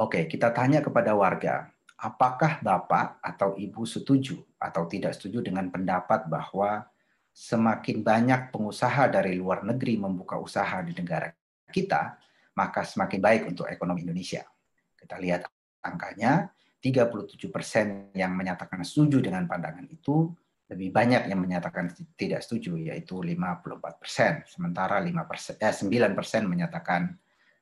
Oke, 0.00 0.24
kita 0.24 0.48
tanya 0.56 0.80
kepada 0.80 1.12
warga, 1.12 1.68
apakah 2.00 2.64
Bapak 2.64 3.20
atau 3.20 3.52
Ibu 3.52 3.84
setuju 3.84 4.40
atau 4.56 4.88
tidak 4.88 5.12
setuju 5.12 5.44
dengan 5.44 5.68
pendapat 5.68 6.24
bahwa 6.24 6.88
semakin 7.36 8.00
banyak 8.00 8.48
pengusaha 8.48 9.12
dari 9.12 9.36
luar 9.36 9.60
negeri 9.60 10.00
membuka 10.00 10.40
usaha 10.40 10.80
di 10.80 10.96
negara 10.96 11.28
kita, 11.68 12.16
maka 12.56 12.88
semakin 12.88 13.20
baik 13.20 13.42
untuk 13.52 13.68
ekonomi 13.68 14.08
Indonesia. 14.08 14.48
Kita 14.96 15.20
lihat 15.20 15.44
angkanya, 15.84 16.48
37 16.82 17.46
persen 17.46 18.10
yang 18.10 18.34
menyatakan 18.34 18.82
setuju 18.82 19.22
dengan 19.22 19.46
pandangan 19.46 19.86
itu, 19.86 20.34
lebih 20.66 20.90
banyak 20.90 21.30
yang 21.30 21.38
menyatakan 21.38 21.94
tidak 22.18 22.42
setuju, 22.42 22.74
yaitu 22.74 23.22
54 23.22 24.02
persen. 24.02 24.42
Sementara 24.50 24.98
5 24.98 25.22
persen, 25.22 25.54
eh, 25.62 25.70
9 25.70 26.18
persen 26.18 26.42
menyatakan 26.50 27.06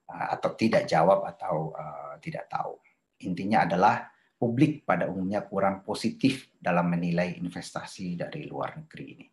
uh, 0.08 0.26
atau 0.40 0.56
tidak 0.56 0.88
jawab 0.88 1.28
atau 1.28 1.76
uh, 1.76 2.16
tidak 2.24 2.48
tahu. 2.48 2.80
Intinya 3.28 3.68
adalah 3.68 4.08
publik 4.40 4.88
pada 4.88 5.04
umumnya 5.12 5.44
kurang 5.44 5.84
positif 5.84 6.48
dalam 6.56 6.88
menilai 6.88 7.36
investasi 7.36 8.16
dari 8.16 8.48
luar 8.48 8.80
negeri 8.80 9.04
ini. 9.04 9.26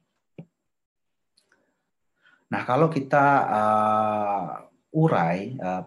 Nah, 2.51 2.62
kalau 2.67 2.91
kita 2.91 3.25
uh, 3.48 4.51
urai 5.00 5.56
uh, 5.56 5.84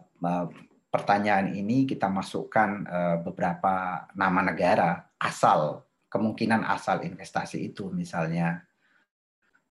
pertanyaan 0.91 1.55
ini 1.55 1.87
kita 1.87 2.11
masukkan 2.11 2.83
uh, 2.85 3.17
beberapa 3.23 4.05
nama 4.19 4.41
negara 4.43 5.15
asal 5.17 5.87
kemungkinan 6.11 6.67
asal 6.67 7.07
investasi 7.07 7.71
itu. 7.71 7.95
Misalnya 7.95 8.59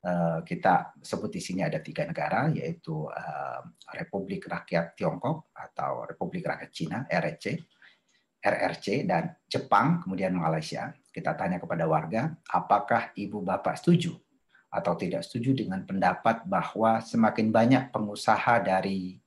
uh, 0.07 0.39
kita 0.47 0.95
sebut 1.03 1.27
di 1.35 1.43
sini 1.43 1.61
ada 1.61 1.83
tiga 1.83 2.07
negara 2.07 2.47
yaitu 2.47 3.05
uh, 3.05 3.61
Republik 3.99 4.47
Rakyat 4.47 4.95
Tiongkok 4.95 5.51
atau 5.51 6.07
Republik 6.07 6.47
Rakyat 6.47 6.71
Cina 6.71 7.03
RRC 7.05 7.59
RRC 8.39 9.03
dan 9.03 9.35
Jepang 9.51 9.99
kemudian 9.99 10.31
Malaysia. 10.31 10.95
Kita 11.11 11.35
tanya 11.35 11.59
kepada 11.59 11.83
warga 11.83 12.31
apakah 12.47 13.11
ibu 13.19 13.43
bapak 13.43 13.75
setuju 13.75 14.15
atau 14.69 14.93
tidak 14.95 15.25
setuju 15.25 15.65
dengan 15.65 15.83
pendapat 15.83 16.45
bahwa 16.45 17.01
semakin 17.01 17.49
banyak 17.49 17.83
pengusaha 17.89 18.61
dari 18.61 19.17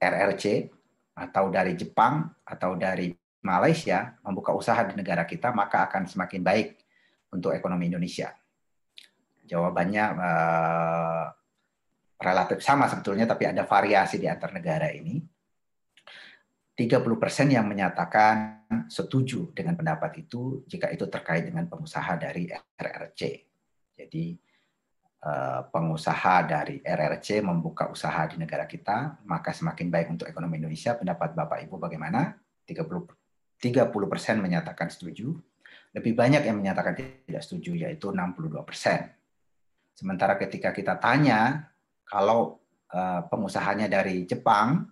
RRC 0.00 0.44
atau 1.20 1.52
dari 1.52 1.76
Jepang 1.76 2.24
atau 2.48 2.72
dari 2.80 3.12
Malaysia 3.44 4.16
membuka 4.24 4.56
usaha 4.56 4.80
di 4.88 4.96
negara 4.96 5.28
kita, 5.28 5.52
maka 5.52 5.88
akan 5.88 6.08
semakin 6.08 6.40
baik 6.40 6.68
untuk 7.32 7.52
ekonomi 7.52 7.92
Indonesia. 7.92 8.32
Jawabannya 9.44 10.04
eh, 10.16 11.24
relatif 12.20 12.60
sama 12.60 12.88
sebetulnya, 12.88 13.28
tapi 13.28 13.48
ada 13.48 13.64
variasi 13.64 14.20
di 14.20 14.28
antar 14.28 14.52
negara 14.52 14.88
ini. 14.92 15.20
30% 16.80 17.52
yang 17.52 17.68
menyatakan 17.68 18.64
setuju 18.88 19.52
dengan 19.52 19.76
pendapat 19.76 20.24
itu 20.24 20.64
jika 20.64 20.88
itu 20.88 21.04
terkait 21.12 21.44
dengan 21.44 21.68
pengusaha 21.68 22.16
dari 22.16 22.48
RRC. 22.80 23.20
Jadi 24.00 24.32
pengusaha 25.68 26.48
dari 26.48 26.80
RRC 26.80 27.44
membuka 27.44 27.92
usaha 27.92 28.24
di 28.24 28.40
negara 28.40 28.64
kita, 28.64 29.20
maka 29.28 29.52
semakin 29.52 29.92
baik 29.92 30.08
untuk 30.16 30.24
ekonomi 30.24 30.56
Indonesia. 30.56 30.96
Pendapat 30.96 31.36
Bapak 31.36 31.60
Ibu 31.68 31.76
bagaimana? 31.76 32.32
30 33.60 34.08
persen 34.08 34.40
menyatakan 34.40 34.88
setuju, 34.88 35.36
lebih 35.92 36.16
banyak 36.16 36.46
yang 36.46 36.56
menyatakan 36.56 36.96
tidak 36.96 37.42
setuju, 37.44 37.76
yaitu 37.76 38.08
62 38.08 38.64
persen. 38.64 39.12
Sementara 39.92 40.40
ketika 40.40 40.72
kita 40.72 40.96
tanya, 40.96 41.68
kalau 42.08 42.62
eh, 42.88 43.20
pengusahanya 43.28 43.90
dari 43.90 44.24
Jepang, 44.24 44.88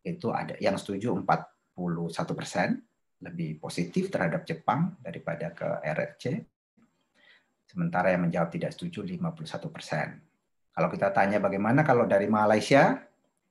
itu 0.00 0.32
ada 0.32 0.56
yang 0.56 0.80
setuju 0.80 1.12
41 1.12 2.32
persen, 2.32 2.80
lebih 3.20 3.58
positif 3.58 4.08
terhadap 4.08 4.46
Jepang 4.46 4.96
daripada 5.02 5.52
ke 5.52 5.68
RRC. 5.84 6.24
Sementara 7.68 8.10
yang 8.16 8.24
menjawab 8.24 8.48
tidak 8.48 8.72
setuju 8.72 9.04
51 9.04 9.68
persen. 9.68 10.24
Kalau 10.72 10.88
kita 10.88 11.12
tanya 11.12 11.36
bagaimana 11.36 11.84
kalau 11.84 12.08
dari 12.08 12.24
Malaysia, 12.24 12.96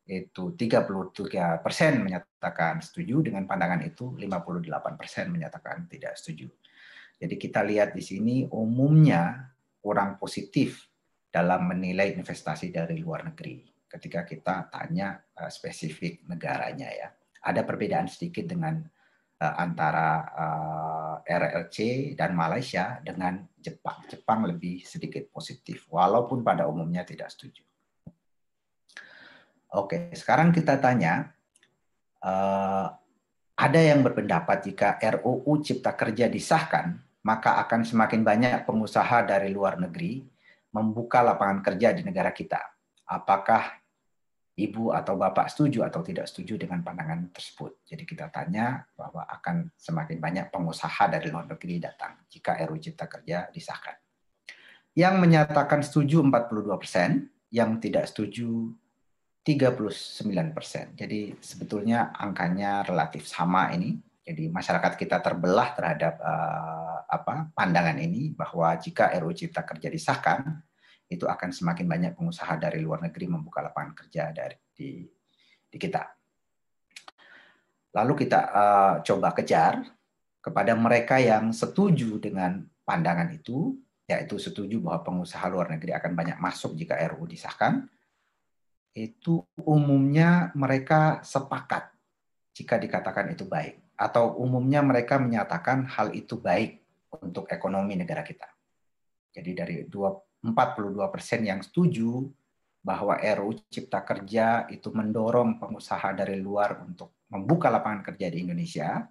itu 0.08 0.56
33 0.56 1.62
persen 1.62 2.02
menyatakan 2.02 2.80
setuju 2.82 3.30
dengan 3.30 3.46
pandangan 3.46 3.84
itu, 3.86 4.16
58 4.18 4.98
persen 4.98 5.30
menyatakan 5.30 5.86
tidak 5.86 6.18
setuju. 6.18 6.50
Jadi 7.18 7.36
kita 7.38 7.62
lihat 7.62 7.94
di 7.94 8.02
sini 8.02 8.36
umumnya 8.50 9.54
kurang 9.78 10.18
positif 10.18 10.88
dalam 11.28 11.70
menilai 11.70 12.16
investasi 12.18 12.74
dari 12.74 12.98
luar 12.98 13.28
negeri 13.28 13.68
ketika 13.88 14.28
kita 14.28 14.56
tanya 14.72 15.22
uh, 15.38 15.52
spesifik 15.52 16.26
negaranya 16.28 16.90
ya. 16.90 17.08
Ada 17.44 17.64
perbedaan 17.64 18.10
sedikit 18.12 18.50
dengan 18.50 18.84
antara 19.38 20.10
uh, 20.34 21.16
eh, 21.22 21.38
RRC 21.38 21.78
dan 22.18 22.34
Malaysia 22.34 22.98
dengan 23.06 23.46
Jepang. 23.58 24.02
Jepang 24.10 24.50
lebih 24.50 24.82
sedikit 24.82 25.30
positif 25.30 25.86
walaupun 25.94 26.42
pada 26.42 26.66
umumnya 26.66 27.06
tidak 27.06 27.30
setuju. 27.30 27.62
Oke, 29.78 30.10
sekarang 30.16 30.50
kita 30.50 30.80
tanya 30.82 31.30
uh, 32.26 32.88
ada 33.58 33.80
yang 33.82 34.02
berpendapat 34.02 34.74
jika 34.74 34.98
RUU 34.98 35.62
Cipta 35.62 35.94
Kerja 35.94 36.32
disahkan, 36.32 36.98
maka 37.22 37.62
akan 37.68 37.84
semakin 37.84 38.24
banyak 38.24 38.64
pengusaha 38.64 39.28
dari 39.28 39.52
luar 39.52 39.78
negeri 39.78 40.24
membuka 40.72 41.22
lapangan 41.22 41.60
kerja 41.62 41.92
di 41.94 42.02
negara 42.06 42.32
kita 42.32 42.78
apakah 43.08 43.72
ibu 44.58 44.90
atau 44.90 45.14
bapak 45.14 45.54
setuju 45.54 45.86
atau 45.86 46.02
tidak 46.02 46.26
setuju 46.26 46.58
dengan 46.58 46.82
pandangan 46.82 47.30
tersebut. 47.30 47.86
Jadi 47.86 48.04
kita 48.10 48.34
tanya 48.34 48.82
bahwa 48.98 49.22
akan 49.30 49.70
semakin 49.78 50.18
banyak 50.18 50.50
pengusaha 50.50 51.06
dari 51.14 51.30
luar 51.30 51.46
negeri 51.46 51.78
datang 51.78 52.18
jika 52.26 52.58
RUU 52.66 52.82
Cipta 52.82 53.06
Kerja 53.06 53.54
disahkan. 53.54 53.94
Yang 54.98 55.16
menyatakan 55.22 55.86
setuju 55.86 56.26
42 56.26 56.74
persen, 56.82 57.30
yang 57.54 57.78
tidak 57.78 58.10
setuju 58.10 58.74
39 59.46 60.58
persen. 60.58 60.98
Jadi 60.98 61.38
sebetulnya 61.38 62.18
angkanya 62.18 62.82
relatif 62.82 63.30
sama 63.30 63.70
ini. 63.78 63.94
Jadi 64.26 64.50
masyarakat 64.50 64.98
kita 65.00 65.22
terbelah 65.22 65.72
terhadap 65.78 66.20
uh, 66.20 67.06
apa 67.08 67.54
pandangan 67.54 67.96
ini 68.02 68.34
bahwa 68.34 68.74
jika 68.76 69.14
RUU 69.22 69.38
Cipta 69.38 69.62
Kerja 69.64 69.88
disahkan, 69.88 70.66
itu 71.08 71.24
akan 71.24 71.56
semakin 71.56 71.88
banyak 71.88 72.12
pengusaha 72.20 72.60
dari 72.60 72.84
luar 72.84 73.00
negeri 73.08 73.32
membuka 73.32 73.64
lapangan 73.64 73.96
kerja 73.96 74.36
dari 74.36 74.60
di, 74.76 75.08
di 75.72 75.78
kita. 75.80 76.04
Lalu 77.96 78.14
kita 78.28 78.40
uh, 78.52 78.96
coba 79.02 79.32
kejar 79.32 79.88
kepada 80.44 80.76
mereka 80.76 81.18
yang 81.18 81.56
setuju 81.56 82.20
dengan 82.20 82.62
pandangan 82.84 83.32
itu, 83.32 83.80
yaitu 84.08 84.36
setuju 84.40 84.84
bahwa 84.84 85.04
pengusaha 85.04 85.48
luar 85.48 85.72
negeri 85.72 85.96
akan 85.96 86.14
banyak 86.14 86.38
masuk 86.40 86.76
jika 86.76 87.00
RUU 87.16 87.28
disahkan, 87.28 87.88
itu 88.92 89.44
umumnya 89.64 90.52
mereka 90.56 91.24
sepakat 91.24 91.92
jika 92.52 92.76
dikatakan 92.76 93.32
itu 93.32 93.48
baik, 93.48 93.80
atau 93.96 94.36
umumnya 94.40 94.84
mereka 94.84 95.18
menyatakan 95.18 95.88
hal 95.88 96.12
itu 96.12 96.36
baik 96.38 96.84
untuk 97.24 97.48
ekonomi 97.48 97.96
negara 97.96 98.22
kita. 98.22 98.50
Jadi 99.32 99.52
dari 99.54 99.76
dua 99.86 100.10
42 100.46 101.14
persen 101.14 101.42
yang 101.46 101.60
setuju 101.66 102.30
bahwa 102.88 103.20
RUU 103.20 103.60
Cipta 103.68 104.00
Kerja 104.06 104.70
itu 104.72 104.94
mendorong 104.94 105.60
pengusaha 105.60 106.16
dari 106.16 106.40
luar 106.40 106.80
untuk 106.88 107.18
membuka 107.28 107.68
lapangan 107.68 108.00
kerja 108.06 108.32
di 108.32 108.48
Indonesia, 108.48 109.04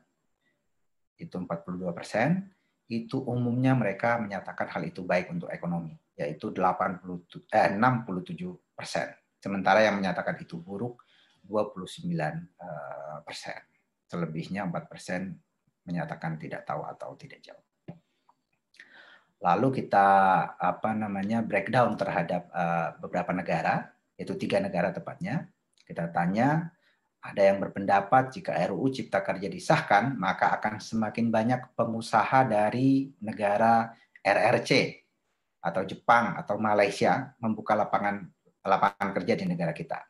itu 1.20 1.36
42 1.36 1.92
persen, 1.92 2.48
itu 2.88 3.20
umumnya 3.20 3.76
mereka 3.76 4.16
menyatakan 4.16 4.70
hal 4.70 4.82
itu 4.86 5.04
baik 5.04 5.28
untuk 5.28 5.52
ekonomi, 5.52 5.92
yaitu 6.16 6.54
80, 6.54 7.44
eh, 7.52 7.68
67 7.74 8.56
persen. 8.72 9.12
Sementara 9.36 9.84
yang 9.84 9.98
menyatakan 10.00 10.38
itu 10.40 10.56
buruk 10.56 11.04
29 11.44 12.48
eh, 12.56 13.18
persen. 13.26 13.58
Selebihnya 14.06 14.64
4 14.70 14.86
persen 14.86 15.34
menyatakan 15.84 16.38
tidak 16.38 16.62
tahu 16.64 16.86
atau 16.86 17.12
tidak 17.18 17.42
jawab. 17.42 17.65
Lalu 19.40 19.84
kita 19.84 20.08
apa 20.56 20.96
namanya 20.96 21.44
breakdown 21.44 21.94
terhadap 21.94 22.48
uh, 22.52 22.96
beberapa 23.00 23.36
negara, 23.36 23.92
yaitu 24.16 24.36
tiga 24.40 24.60
negara 24.60 24.92
tepatnya. 24.92 25.48
Kita 25.86 26.08
tanya 26.10 26.72
ada 27.20 27.42
yang 27.42 27.58
berpendapat 27.58 28.32
jika 28.32 28.54
RUU 28.70 28.88
Cipta 28.94 29.20
Kerja 29.20 29.50
disahkan, 29.50 30.14
maka 30.14 30.54
akan 30.56 30.78
semakin 30.78 31.28
banyak 31.28 31.74
pengusaha 31.74 32.46
dari 32.46 33.10
negara 33.18 33.90
RRC 34.22 35.02
atau 35.66 35.82
Jepang 35.82 36.38
atau 36.38 36.54
Malaysia 36.62 37.34
membuka 37.42 37.74
lapangan 37.74 38.22
lapangan 38.62 39.10
kerja 39.14 39.34
di 39.38 39.46
negara 39.46 39.74
kita. 39.74 40.02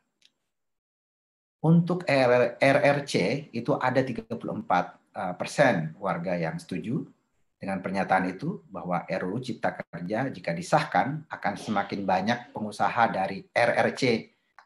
Untuk 1.65 2.05
RRC 2.05 3.13
itu 3.49 3.73
ada 3.73 4.01
34 4.05 4.37
eh, 4.37 5.33
persen 5.33 5.97
warga 5.97 6.37
yang 6.37 6.61
setuju, 6.61 7.01
dengan 7.57 7.81
pernyataan 7.81 8.29
itu 8.29 8.61
bahwa 8.69 9.01
RUU 9.09 9.41
Cipta 9.41 9.73
Kerja 9.73 10.29
jika 10.29 10.53
disahkan 10.53 11.25
akan 11.25 11.53
semakin 11.57 12.05
banyak 12.05 12.39
pengusaha 12.53 13.09
dari 13.09 13.41
RRC 13.49 14.01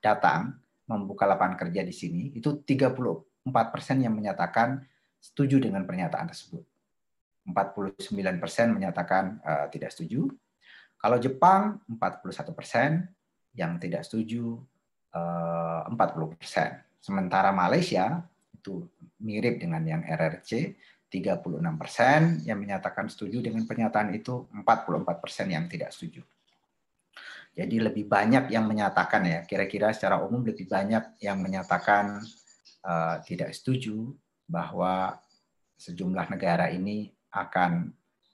datang 0.04 0.60
membuka 0.92 1.24
lapangan 1.24 1.56
kerja 1.56 1.88
di 1.88 1.96
sini 1.96 2.36
itu 2.36 2.60
34 2.68 3.48
persen 3.72 4.04
yang 4.04 4.12
menyatakan 4.12 4.84
setuju 5.24 5.64
dengan 5.64 5.88
pernyataan 5.88 6.28
tersebut. 6.28 6.68
49 7.48 8.12
persen 8.44 8.68
menyatakan 8.76 9.40
uh, 9.42 9.66
tidak 9.72 9.96
setuju. 9.96 10.28
Kalau 11.00 11.18
Jepang 11.18 11.82
41 11.90 12.54
persen 12.54 13.08
yang 13.56 13.80
tidak 13.80 14.04
setuju 14.06 14.60
uh, 15.16 15.88
40 15.90 16.38
persen. 16.38 16.84
Sementara 17.02 17.50
Malaysia 17.50 18.22
itu 18.54 18.86
mirip 19.18 19.58
dengan 19.58 19.82
yang 19.82 20.02
RRC 20.06 20.78
36 21.12 21.60
persen 21.76 22.40
yang 22.48 22.56
menyatakan 22.56 23.12
setuju 23.12 23.44
dengan 23.44 23.68
pernyataan 23.68 24.16
itu, 24.16 24.48
44 24.56 25.20
persen 25.20 25.52
yang 25.52 25.68
tidak 25.68 25.92
setuju. 25.92 26.24
Jadi 27.52 27.84
lebih 27.84 28.08
banyak 28.08 28.48
yang 28.48 28.64
menyatakan 28.64 29.28
ya, 29.28 29.40
kira-kira 29.44 29.92
secara 29.92 30.24
umum 30.24 30.40
lebih 30.40 30.72
banyak 30.72 31.20
yang 31.20 31.44
menyatakan 31.44 32.24
uh, 32.88 33.20
tidak 33.28 33.52
setuju 33.52 34.16
bahwa 34.48 35.20
sejumlah 35.76 36.32
negara 36.32 36.72
ini 36.72 37.12
akan 37.36 37.92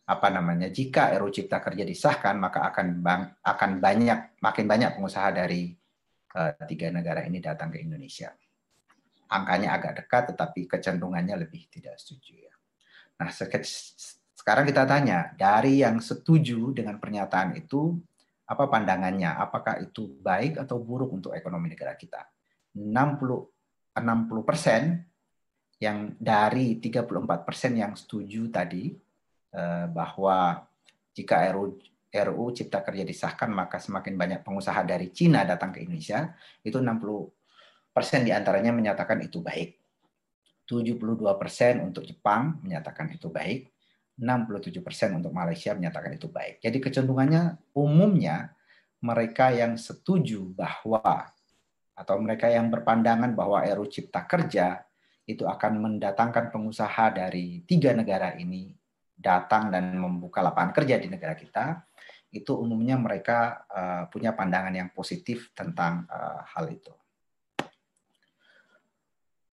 apa 0.07 0.27
namanya 0.31 0.69
jika 0.69 1.11
RUU 1.17 1.33
Cipta 1.33 1.59
Kerja 1.59 1.83
disahkan 1.83 2.37
maka 2.37 2.63
akan 2.69 2.87
bang, 3.01 3.21
akan 3.41 3.71
banyak 3.81 4.39
makin 4.39 4.65
banyak 4.69 4.93
pengusaha 4.93 5.33
dari 5.33 5.73
uh, 6.37 6.53
tiga 6.69 6.93
negara 6.93 7.25
ini 7.25 7.41
datang 7.41 7.73
ke 7.73 7.81
Indonesia. 7.81 8.29
Angkanya 9.27 9.75
agak 9.75 10.05
dekat 10.05 10.23
tetapi 10.31 10.69
kecenderungannya 10.69 11.35
lebih 11.41 11.67
tidak 11.73 11.97
setuju 11.99 12.37
ya. 12.37 12.57
Nah, 13.17 13.30
sekarang 14.38 14.65
kita 14.69 14.86
tanya, 14.86 15.34
dari 15.34 15.82
yang 15.82 15.97
setuju 15.97 16.71
dengan 16.71 17.01
pernyataan 17.01 17.58
itu, 17.58 17.97
apa 18.47 18.69
pandangannya? 18.71 19.36
Apakah 19.36 19.84
itu 19.84 20.17
baik 20.23 20.62
atau 20.62 20.80
buruk 20.80 21.12
untuk 21.12 21.36
ekonomi 21.36 21.73
negara 21.73 21.97
kita? 21.97 22.23
60 22.77 23.97
60 23.97 24.45
persen 24.45 25.01
yang 25.82 26.13
dari 26.17 26.77
34 26.77 27.45
persen 27.45 27.73
yang 27.77 27.93
setuju 27.97 28.49
tadi 28.49 28.93
eh, 29.53 29.86
bahwa 29.89 30.65
jika 31.13 31.49
RU, 31.53 31.77
RU 32.10 32.45
Cipta 32.53 32.82
Kerja 32.82 33.06
disahkan 33.06 33.49
maka 33.49 33.82
semakin 33.82 34.13
banyak 34.17 34.39
pengusaha 34.45 34.86
dari 34.86 35.10
Cina 35.13 35.45
datang 35.45 35.73
ke 35.73 35.82
Indonesia 35.86 36.34
itu 36.62 36.77
60 36.77 37.93
persen 37.93 38.21
di 38.21 38.34
antaranya 38.34 38.73
menyatakan 38.73 39.21
itu 39.25 39.41
baik 39.41 39.76
72 40.67 41.23
persen 41.39 41.80
untuk 41.82 42.03
Jepang 42.03 42.60
menyatakan 42.62 43.08
itu 43.15 43.32
baik, 43.32 43.71
67 44.19 44.84
persen 44.84 45.15
untuk 45.15 45.32
Malaysia 45.32 45.71
menyatakan 45.71 46.19
itu 46.19 46.27
baik. 46.27 46.60
Jadi 46.60 46.77
kecenderungannya 46.84 47.71
umumnya 47.71 48.51
mereka 48.99 49.53
yang 49.53 49.80
setuju 49.80 50.43
bahwa 50.51 51.32
atau 51.97 52.15
mereka 52.21 52.45
yang 52.51 52.69
berpandangan 52.69 53.34
bahwa 53.34 53.65
RUU 53.65 53.89
Cipta 53.89 54.27
Kerja 54.30 54.86
itu 55.25 55.43
akan 55.43 55.82
mendatangkan 55.82 56.53
pengusaha 56.53 57.10
dari 57.10 57.65
tiga 57.65 57.91
negara 57.91 58.38
ini 58.38 58.71
datang 59.17 59.73
dan 59.73 59.97
membuka 59.97 60.45
lapangan 60.45 60.71
kerja 60.77 61.01
di 61.01 61.10
negara 61.10 61.34
kita, 61.34 61.84
itu 62.30 62.53
umumnya 62.53 62.95
mereka 63.01 63.65
uh, 63.65 64.03
punya 64.13 64.32
pandangan 64.38 64.71
yang 64.71 64.89
positif 64.93 65.51
tentang 65.58 66.06
uh, 66.06 66.45
hal 66.53 66.69
itu. 66.69 66.93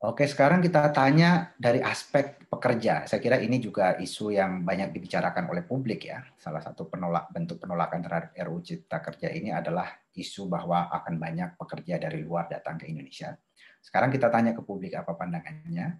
Oke, 0.03 0.27
sekarang 0.27 0.59
kita 0.59 0.91
tanya 0.91 1.55
dari 1.55 1.79
aspek 1.79 2.43
pekerja. 2.51 3.07
Saya 3.07 3.23
kira 3.23 3.39
ini 3.39 3.55
juga 3.63 3.95
isu 3.95 4.35
yang 4.35 4.67
banyak 4.67 4.91
dibicarakan 4.91 5.47
oleh 5.47 5.63
publik 5.63 6.11
ya. 6.11 6.27
Salah 6.35 6.59
satu 6.59 6.91
penolak 6.91 7.31
bentuk 7.31 7.63
penolakan 7.63 8.03
terhadap 8.03 8.35
RUU 8.35 8.59
Cipta 8.59 8.99
Kerja 8.99 9.31
ini 9.31 9.55
adalah 9.55 9.87
isu 10.11 10.51
bahwa 10.51 10.91
akan 10.91 11.15
banyak 11.15 11.55
pekerja 11.55 12.03
dari 12.03 12.19
luar 12.19 12.51
datang 12.51 12.83
ke 12.83 12.91
Indonesia. 12.91 13.31
Sekarang 13.79 14.11
kita 14.11 14.27
tanya 14.27 14.51
ke 14.51 14.59
publik 14.59 14.91
apa 14.91 15.15
pandangannya. 15.15 15.95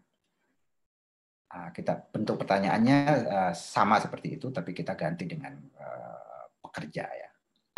Ah, 1.56 1.72
kita 1.72 2.04
bentuk 2.12 2.44
pertanyaannya 2.44 3.00
eh, 3.24 3.54
sama 3.56 4.04
seperti 4.04 4.36
itu, 4.36 4.52
tapi 4.52 4.76
kita 4.76 5.00
ganti 5.00 5.32
dengan 5.32 5.56
eh, 5.56 6.44
pekerja 6.60 7.08
ya. 7.08 7.30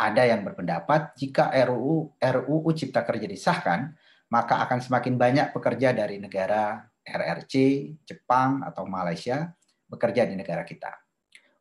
Ada 0.02 0.34
yang 0.34 0.42
berpendapat 0.42 1.14
jika 1.14 1.54
RUU 1.54 2.18
RUU 2.18 2.70
Cipta 2.74 3.06
Kerja 3.06 3.30
disahkan, 3.30 3.94
maka 4.30 4.62
akan 4.66 4.82
semakin 4.82 5.14
banyak 5.14 5.46
pekerja 5.54 5.94
dari 5.94 6.18
negara 6.18 6.82
RRC, 7.06 7.54
Jepang, 8.02 8.66
atau 8.66 8.82
Malaysia 8.82 9.54
bekerja 9.86 10.26
di 10.26 10.34
negara 10.34 10.66
kita. 10.66 10.90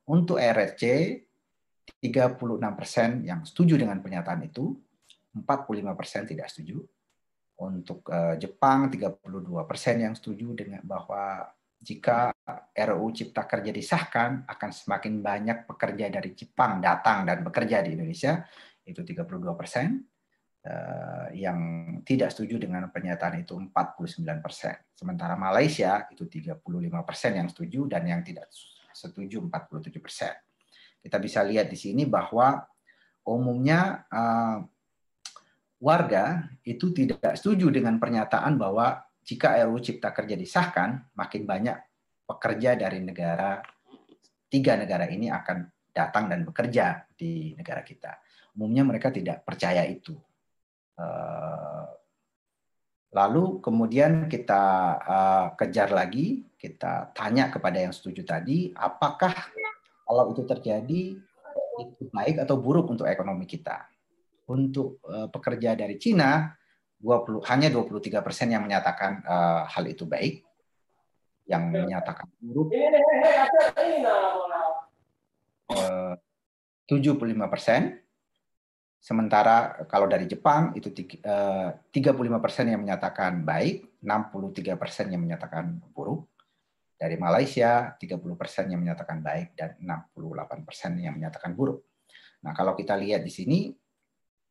Untuk 0.10 0.42
RRC, 0.42 0.84
36 2.02 2.42
persen 2.74 3.22
yang 3.22 3.46
setuju 3.46 3.78
dengan 3.78 4.02
pernyataan 4.02 4.42
itu, 4.50 4.74
45 5.38 5.94
persen 5.94 6.26
tidak 6.26 6.50
setuju. 6.50 6.82
Untuk 7.62 8.04
eh, 8.10 8.36
Jepang, 8.42 8.90
32 8.90 9.22
persen 9.70 9.96
yang 10.02 10.14
setuju 10.18 10.58
dengan 10.58 10.82
bahwa 10.82 11.46
jika 11.78 12.34
RUU 12.74 13.14
Cipta 13.14 13.46
Kerja 13.46 13.70
disahkan, 13.70 14.50
akan 14.50 14.70
semakin 14.74 15.22
banyak 15.22 15.58
pekerja 15.70 16.10
dari 16.10 16.34
Jepang 16.34 16.82
datang 16.82 17.30
dan 17.30 17.46
bekerja 17.46 17.86
di 17.86 17.94
Indonesia, 17.94 18.42
itu 18.86 19.06
32 19.06 19.54
persen 19.54 20.02
yang 21.36 21.60
tidak 22.02 22.34
setuju 22.34 22.58
dengan 22.58 22.90
pernyataan 22.90 23.46
itu 23.46 23.54
49 23.54 24.42
persen. 24.42 24.74
Sementara 24.98 25.38
Malaysia 25.38 26.10
itu 26.10 26.26
35 26.26 26.62
persen 27.06 27.32
yang 27.38 27.48
setuju 27.52 27.86
dan 27.86 28.02
yang 28.10 28.26
tidak 28.26 28.50
setuju 28.90 29.46
47 29.46 30.02
persen. 30.02 30.34
Kita 31.06 31.22
bisa 31.22 31.46
lihat 31.46 31.70
di 31.70 31.78
sini 31.78 32.10
bahwa 32.10 32.66
umumnya 33.30 34.10
uh, 34.10 34.66
warga 35.78 36.50
itu 36.66 36.90
tidak 36.98 37.38
setuju 37.38 37.70
dengan 37.70 38.02
pernyataan 38.02 38.58
bahwa 38.58 39.06
jika 39.22 39.62
RUU 39.66 39.82
Cipta 39.82 40.10
Kerja 40.14 40.34
disahkan, 40.34 41.14
makin 41.14 41.46
banyak 41.46 41.78
pekerja 42.26 42.74
dari 42.74 43.06
negara 43.06 43.62
tiga 44.50 44.78
negara 44.78 45.06
ini 45.10 45.30
akan 45.30 45.70
datang 45.94 46.26
dan 46.26 46.42
bekerja 46.42 47.06
di 47.14 47.54
negara 47.54 47.86
kita. 47.86 48.18
Umumnya 48.58 48.82
mereka 48.82 49.14
tidak 49.14 49.46
percaya 49.46 49.86
itu 49.86 50.14
Eh, 50.14 50.35
lalu 53.16 53.64
kemudian 53.64 54.28
kita 54.28 54.64
uh, 55.00 55.48
kejar 55.56 55.96
lagi, 55.96 56.44
kita 56.60 57.16
tanya 57.16 57.48
kepada 57.48 57.80
yang 57.80 57.96
setuju 57.96 58.28
tadi, 58.28 58.76
apakah 58.76 59.32
kalau 60.04 60.36
itu 60.36 60.44
terjadi 60.44 61.16
itu 61.76 62.04
baik 62.12 62.44
atau 62.44 62.60
buruk 62.60 62.92
untuk 62.92 63.08
ekonomi 63.08 63.48
kita? 63.48 63.88
Untuk 64.52 65.00
uh, 65.08 65.32
pekerja 65.32 65.74
dari 65.80 65.96
Cina, 65.96 66.52
20, 67.00 67.40
hanya 67.50 67.72
23 67.72 68.20
persen 68.20 68.52
yang 68.52 68.68
menyatakan 68.68 69.24
uh, 69.24 69.64
hal 69.64 69.84
itu 69.88 70.04
baik, 70.04 70.44
yang 71.48 71.72
menyatakan 71.72 72.28
buruk. 72.44 72.70
Uh, 75.66 76.14
75 76.86 77.26
persen, 77.50 78.05
Sementara 79.06 79.86
kalau 79.86 80.10
dari 80.10 80.26
Jepang 80.26 80.74
itu 80.74 80.90
35 80.90 81.22
eh, 81.94 82.42
persen 82.42 82.66
yang 82.74 82.82
menyatakan 82.82 83.46
baik, 83.46 84.02
63 84.02 84.82
persen 84.82 85.14
yang 85.14 85.22
menyatakan 85.22 85.78
buruk. 85.94 86.26
Dari 86.98 87.14
Malaysia 87.14 87.94
30 88.02 88.18
persen 88.34 88.66
yang 88.66 88.82
menyatakan 88.82 89.22
baik 89.22 89.54
dan 89.54 89.78
68 89.78 90.66
persen 90.66 90.98
yang 90.98 91.22
menyatakan 91.22 91.54
buruk. 91.54 91.86
Nah 92.42 92.58
kalau 92.58 92.74
kita 92.74 92.98
lihat 92.98 93.22
di 93.22 93.30
sini, 93.30 93.70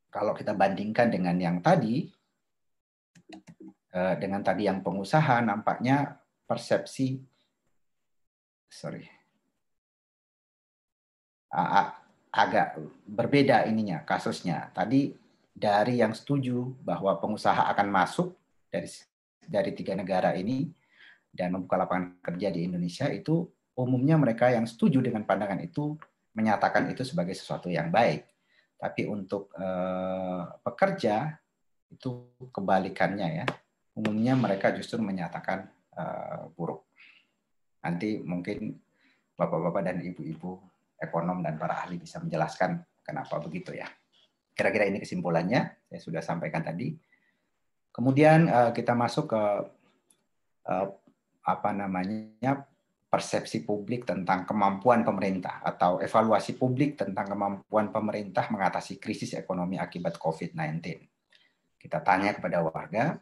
kalau 0.07 0.31
kita 0.31 0.55
bandingkan 0.55 1.11
dengan 1.11 1.35
yang 1.35 1.59
tadi, 1.59 2.07
eh, 3.91 4.15
dengan 4.23 4.39
tadi 4.47 4.71
yang 4.71 4.87
pengusaha, 4.87 5.43
nampaknya 5.43 6.15
persepsi, 6.47 7.19
sorry, 8.71 9.03
agak 12.35 12.83
berbeda 13.07 13.63
ininya 13.71 14.03
kasusnya. 14.03 14.75
Tadi 14.75 15.15
dari 15.55 16.03
yang 16.03 16.11
setuju 16.11 16.75
bahwa 16.83 17.15
pengusaha 17.23 17.71
akan 17.71 17.89
masuk 17.95 18.35
dari 18.67 18.91
dari 19.47 19.71
tiga 19.71 19.95
negara 19.95 20.35
ini 20.35 20.67
dan 21.31 21.55
membuka 21.55 21.79
lapangan 21.79 22.19
kerja 22.19 22.51
di 22.51 22.67
Indonesia 22.67 23.07
itu 23.07 23.47
umumnya 23.79 24.19
mereka 24.19 24.51
yang 24.51 24.67
setuju 24.67 24.99
dengan 24.99 25.23
pandangan 25.23 25.63
itu 25.63 25.95
menyatakan 26.35 26.91
itu 26.91 27.07
sebagai 27.07 27.39
sesuatu 27.39 27.71
yang 27.71 27.95
baik. 27.95 28.27
Tapi 28.83 29.07
untuk 29.07 29.55
eh, 29.55 30.43
pekerja 30.67 31.39
itu 31.95 32.35
kebalikannya 32.51 33.29
ya. 33.31 33.47
Umumnya 33.95 34.35
mereka 34.35 34.75
justru 34.75 34.99
menyatakan 34.99 35.71
eh, 35.95 36.43
buruk. 36.59 36.83
Nanti 37.87 38.19
mungkin 38.19 38.75
bapak-bapak 39.39 39.83
dan 39.87 39.99
ibu-ibu 40.03 40.74
ekonom 40.99 41.43
dan 41.45 41.59
para 41.59 41.85
ahli 41.85 41.99
bisa 42.01 42.19
menjelaskan 42.23 42.81
kenapa 43.05 43.39
begitu 43.43 43.75
ya. 43.75 43.87
Kira-kira 44.55 44.87
ini 44.87 45.03
kesimpulannya 45.03 45.91
saya 45.91 46.01
sudah 46.01 46.23
sampaikan 46.23 46.63
tadi. 46.63 46.95
Kemudian 47.95 48.51
uh, 48.51 48.71
kita 48.75 48.95
masuk 48.95 49.35
ke 49.35 49.43
uh, 50.67 50.87
apa 51.45 51.71
namanya 51.77 52.65
persepsi 53.15 53.63
publik 53.63 54.03
tentang 54.03 54.43
kemampuan 54.43 55.07
pemerintah 55.07 55.63
atau 55.63 56.03
evaluasi 56.03 56.59
publik 56.59 56.99
tentang 56.99 57.31
kemampuan 57.31 57.95
pemerintah 57.95 58.51
mengatasi 58.51 58.99
krisis 58.99 59.39
ekonomi 59.39 59.79
akibat 59.79 60.19
COVID-19. 60.19 60.83
Kita 61.79 62.03
tanya 62.03 62.35
kepada 62.35 62.59
warga, 62.67 63.15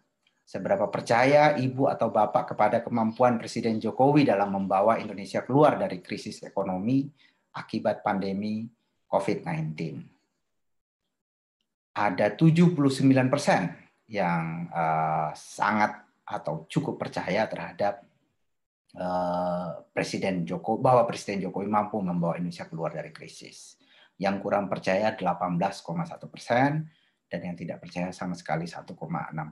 seberapa 0.48 0.88
percaya 0.88 1.60
ibu 1.60 1.92
atau 1.92 2.08
bapak 2.08 2.56
kepada 2.56 2.80
kemampuan 2.80 3.36
Presiden 3.36 3.76
Jokowi 3.76 4.24
dalam 4.24 4.56
membawa 4.56 4.96
Indonesia 4.96 5.44
keluar 5.44 5.76
dari 5.76 6.00
krisis 6.00 6.40
ekonomi 6.40 7.12
akibat 7.52 8.00
pandemi 8.00 8.68
COVID-19. 9.08 10.00
Ada 11.92 12.32
79 12.32 12.72
persen 13.28 13.68
yang 14.08 14.68
uh, 14.72 15.28
sangat 15.36 16.00
atau 16.24 16.64
cukup 16.64 16.96
percaya 16.96 17.44
terhadap 17.44 18.00
uh, 18.96 19.84
Presiden 19.92 20.48
Jokowi 20.48 20.80
bahwa 20.80 21.04
Presiden 21.04 21.44
Jokowi 21.44 21.68
mampu 21.68 22.00
membawa 22.00 22.40
Indonesia 22.40 22.64
keluar 22.64 22.96
dari 22.96 23.12
krisis. 23.12 23.76
Yang 24.16 24.40
kurang 24.40 24.72
percaya 24.72 25.12
18,1 25.12 26.32
persen 26.32 26.88
dan 27.28 27.40
yang 27.44 27.56
tidak 27.56 27.84
percaya 27.84 28.08
sama 28.12 28.32
sekali 28.32 28.64
1,6 28.64 28.96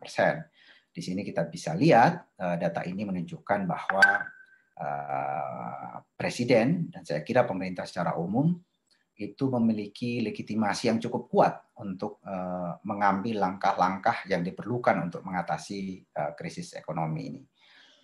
persen. 0.00 0.44
Di 0.90 1.00
sini 1.04 1.20
kita 1.20 1.44
bisa 1.48 1.76
lihat 1.76 2.40
uh, 2.40 2.56
data 2.56 2.80
ini 2.88 3.04
menunjukkan 3.04 3.60
bahwa 3.68 4.04
presiden 6.16 6.88
dan 6.88 7.04
saya 7.04 7.20
kira 7.20 7.44
pemerintah 7.44 7.84
secara 7.84 8.16
umum 8.16 8.56
itu 9.20 9.52
memiliki 9.52 10.24
legitimasi 10.24 10.88
yang 10.88 10.96
cukup 10.96 11.28
kuat 11.28 11.54
untuk 11.76 12.24
uh, 12.24 12.80
mengambil 12.88 13.44
langkah-langkah 13.44 14.24
yang 14.24 14.40
diperlukan 14.40 14.96
untuk 15.04 15.20
mengatasi 15.28 16.08
uh, 16.16 16.32
krisis 16.32 16.72
ekonomi 16.72 17.22
ini 17.28 17.42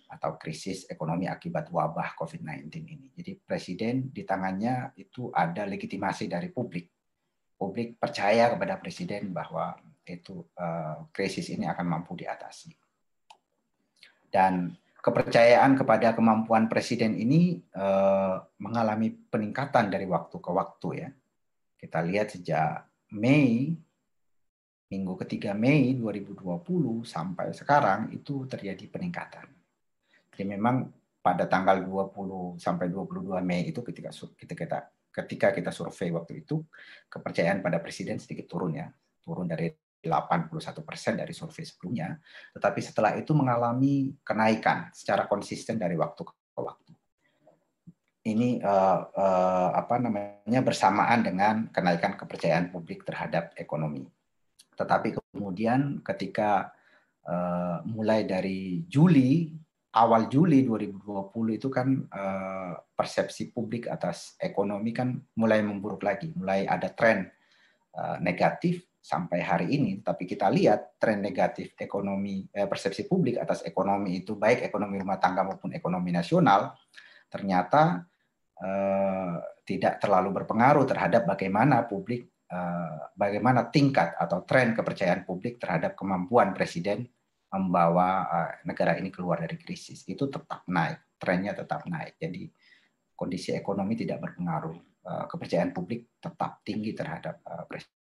atau 0.07 0.37
krisis 0.39 0.85
ekonomi 0.87 1.27
akibat 1.27 1.67
wabah 1.73 2.15
COVID-19 2.15 2.69
ini. 2.79 3.07
Jadi 3.11 3.31
presiden 3.43 4.07
di 4.13 4.23
tangannya 4.23 4.95
itu 4.95 5.33
ada 5.33 5.67
legitimasi 5.67 6.31
dari 6.31 6.47
publik. 6.47 6.87
Publik 7.57 7.99
percaya 7.99 8.53
kepada 8.53 8.79
presiden 8.79 9.35
bahwa 9.35 9.75
itu 10.07 10.47
krisis 11.11 11.51
ini 11.51 11.67
akan 11.67 11.83
mampu 11.83 12.15
diatasi. 12.15 12.71
Dan 14.31 14.71
kepercayaan 15.01 15.77
kepada 15.77 16.11
kemampuan 16.17 16.67
presiden 16.67 17.15
ini 17.15 17.61
uh, 17.77 18.41
mengalami 18.59 19.13
peningkatan 19.13 19.87
dari 19.87 20.03
waktu 20.09 20.37
ke 20.37 20.51
waktu 20.51 20.87
ya. 21.05 21.09
Kita 21.77 22.01
lihat 22.01 22.33
sejak 22.33 22.89
Mei 23.13 23.71
minggu 24.87 25.13
ketiga 25.23 25.51
Mei 25.51 25.95
2020 25.95 26.43
sampai 27.03 27.51
sekarang 27.51 28.11
itu 28.15 28.47
terjadi 28.47 28.87
peningkatan. 28.87 29.47
Jadi 30.31 30.43
memang 30.43 30.87
pada 31.23 31.43
tanggal 31.47 31.83
20 31.83 32.55
sampai 32.55 32.87
22 32.87 33.41
Mei 33.43 33.67
itu 33.67 33.83
ketika 33.83 34.11
ketika 34.39 34.55
kita 34.55 34.79
ketika 35.17 35.47
kita 35.49 35.71
survei 35.73 36.13
waktu 36.13 36.45
itu 36.45 36.61
kepercayaan 37.09 37.59
pada 37.65 37.81
presiden 37.81 38.21
sedikit 38.21 38.45
turun 38.47 38.77
ya, 38.77 38.87
turun 39.25 39.49
dari 39.49 39.71
81 40.01 40.85
persen 40.85 41.17
dari 41.17 41.33
survei 41.33 41.65
sebelumnya, 41.65 42.15
tetapi 42.53 42.79
setelah 42.79 43.17
itu 43.17 43.33
mengalami 43.33 44.13
kenaikan 44.21 44.93
secara 44.93 45.25
konsisten 45.25 45.75
dari 45.81 45.97
waktu 45.97 46.21
ke 46.23 46.61
waktu. 46.61 46.91
Ini 48.27 48.59
uh, 48.59 48.99
uh, 49.07 49.69
apa 49.71 50.03
namanya 50.03 50.59
bersamaan 50.59 51.23
dengan 51.23 51.71
kenaikan 51.71 52.19
kepercayaan 52.19 52.69
publik 52.75 53.07
terhadap 53.07 53.55
ekonomi. 53.55 54.03
Tetapi 54.75 55.15
kemudian 55.15 56.03
ketika 56.03 56.75
uh, 57.23 57.81
mulai 57.87 58.27
dari 58.27 58.83
Juli 58.85 59.47
awal 59.97 60.29
Juli 60.29 60.61
2020 60.61 61.57
itu 61.57 61.67
kan 61.73 61.87
uh, 62.13 62.73
persepsi 62.93 63.49
publik 63.49 63.89
atas 63.89 64.37
ekonomi 64.37 64.93
kan 64.93 65.17
mulai 65.39 65.65
memburuk 65.65 66.05
lagi, 66.05 66.29
mulai 66.37 66.69
ada 66.69 66.93
tren 66.93 67.25
uh, 67.97 68.21
negatif 68.21 68.85
sampai 69.07 69.39
hari 69.39 69.67
ini. 69.79 70.03
Tapi 70.03 70.27
kita 70.27 70.51
lihat 70.51 70.99
tren 70.99 71.23
negatif 71.23 71.79
ekonomi 71.79 72.43
eh, 72.51 72.67
persepsi 72.67 73.07
publik 73.07 73.39
atas 73.39 73.63
ekonomi 73.63 74.19
itu 74.19 74.35
baik 74.35 74.67
ekonomi 74.67 74.99
rumah 74.99 75.15
tangga 75.15 75.47
maupun 75.47 75.71
ekonomi 75.71 76.11
nasional 76.11 76.75
ternyata 77.27 78.07
uh, 78.63 79.35
tidak 79.67 79.99
terlalu 79.99 80.31
berpengaruh 80.31 80.87
terhadap 80.87 81.27
bagaimana 81.27 81.83
publik 81.83 82.31
uh, 82.47 83.11
bagaimana 83.19 83.67
tingkat 83.67 84.15
atau 84.15 84.47
tren 84.47 84.71
kepercayaan 84.71 85.27
publik 85.27 85.59
terhadap 85.59 85.99
kemampuan 85.99 86.55
presiden 86.55 87.03
membawa 87.51 88.27
uh, 88.27 88.51
negara 88.63 88.95
ini 88.99 89.11
keluar 89.11 89.43
dari 89.43 89.55
krisis 89.59 90.03
itu 90.07 90.27
tetap 90.27 90.67
naik, 90.67 91.19
trennya 91.19 91.55
tetap 91.55 91.87
naik. 91.87 92.19
Jadi 92.19 92.47
kondisi 93.15 93.55
ekonomi 93.55 93.95
tidak 93.95 94.23
berpengaruh, 94.23 94.77
uh, 95.07 95.25
kepercayaan 95.31 95.71
publik 95.71 96.19
tetap 96.19 96.63
tinggi 96.63 96.91
terhadap 96.91 97.43
uh, 97.47 97.63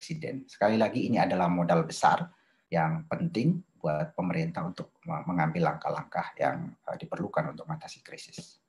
presiden. 0.04 0.44
Sekali 0.44 0.76
lagi 0.76 1.08
ini 1.08 1.16
adalah 1.16 1.48
modal 1.48 1.88
besar 1.88 2.28
yang 2.68 3.08
penting 3.08 3.56
buat 3.80 4.12
pemerintah 4.12 4.60
untuk 4.60 5.00
mengambil 5.08 5.72
langkah-langkah 5.72 6.36
yang 6.36 6.76
uh, 6.84 6.92
diperlukan 6.92 7.56
untuk 7.56 7.64
mengatasi 7.64 8.04
krisis. 8.04 8.60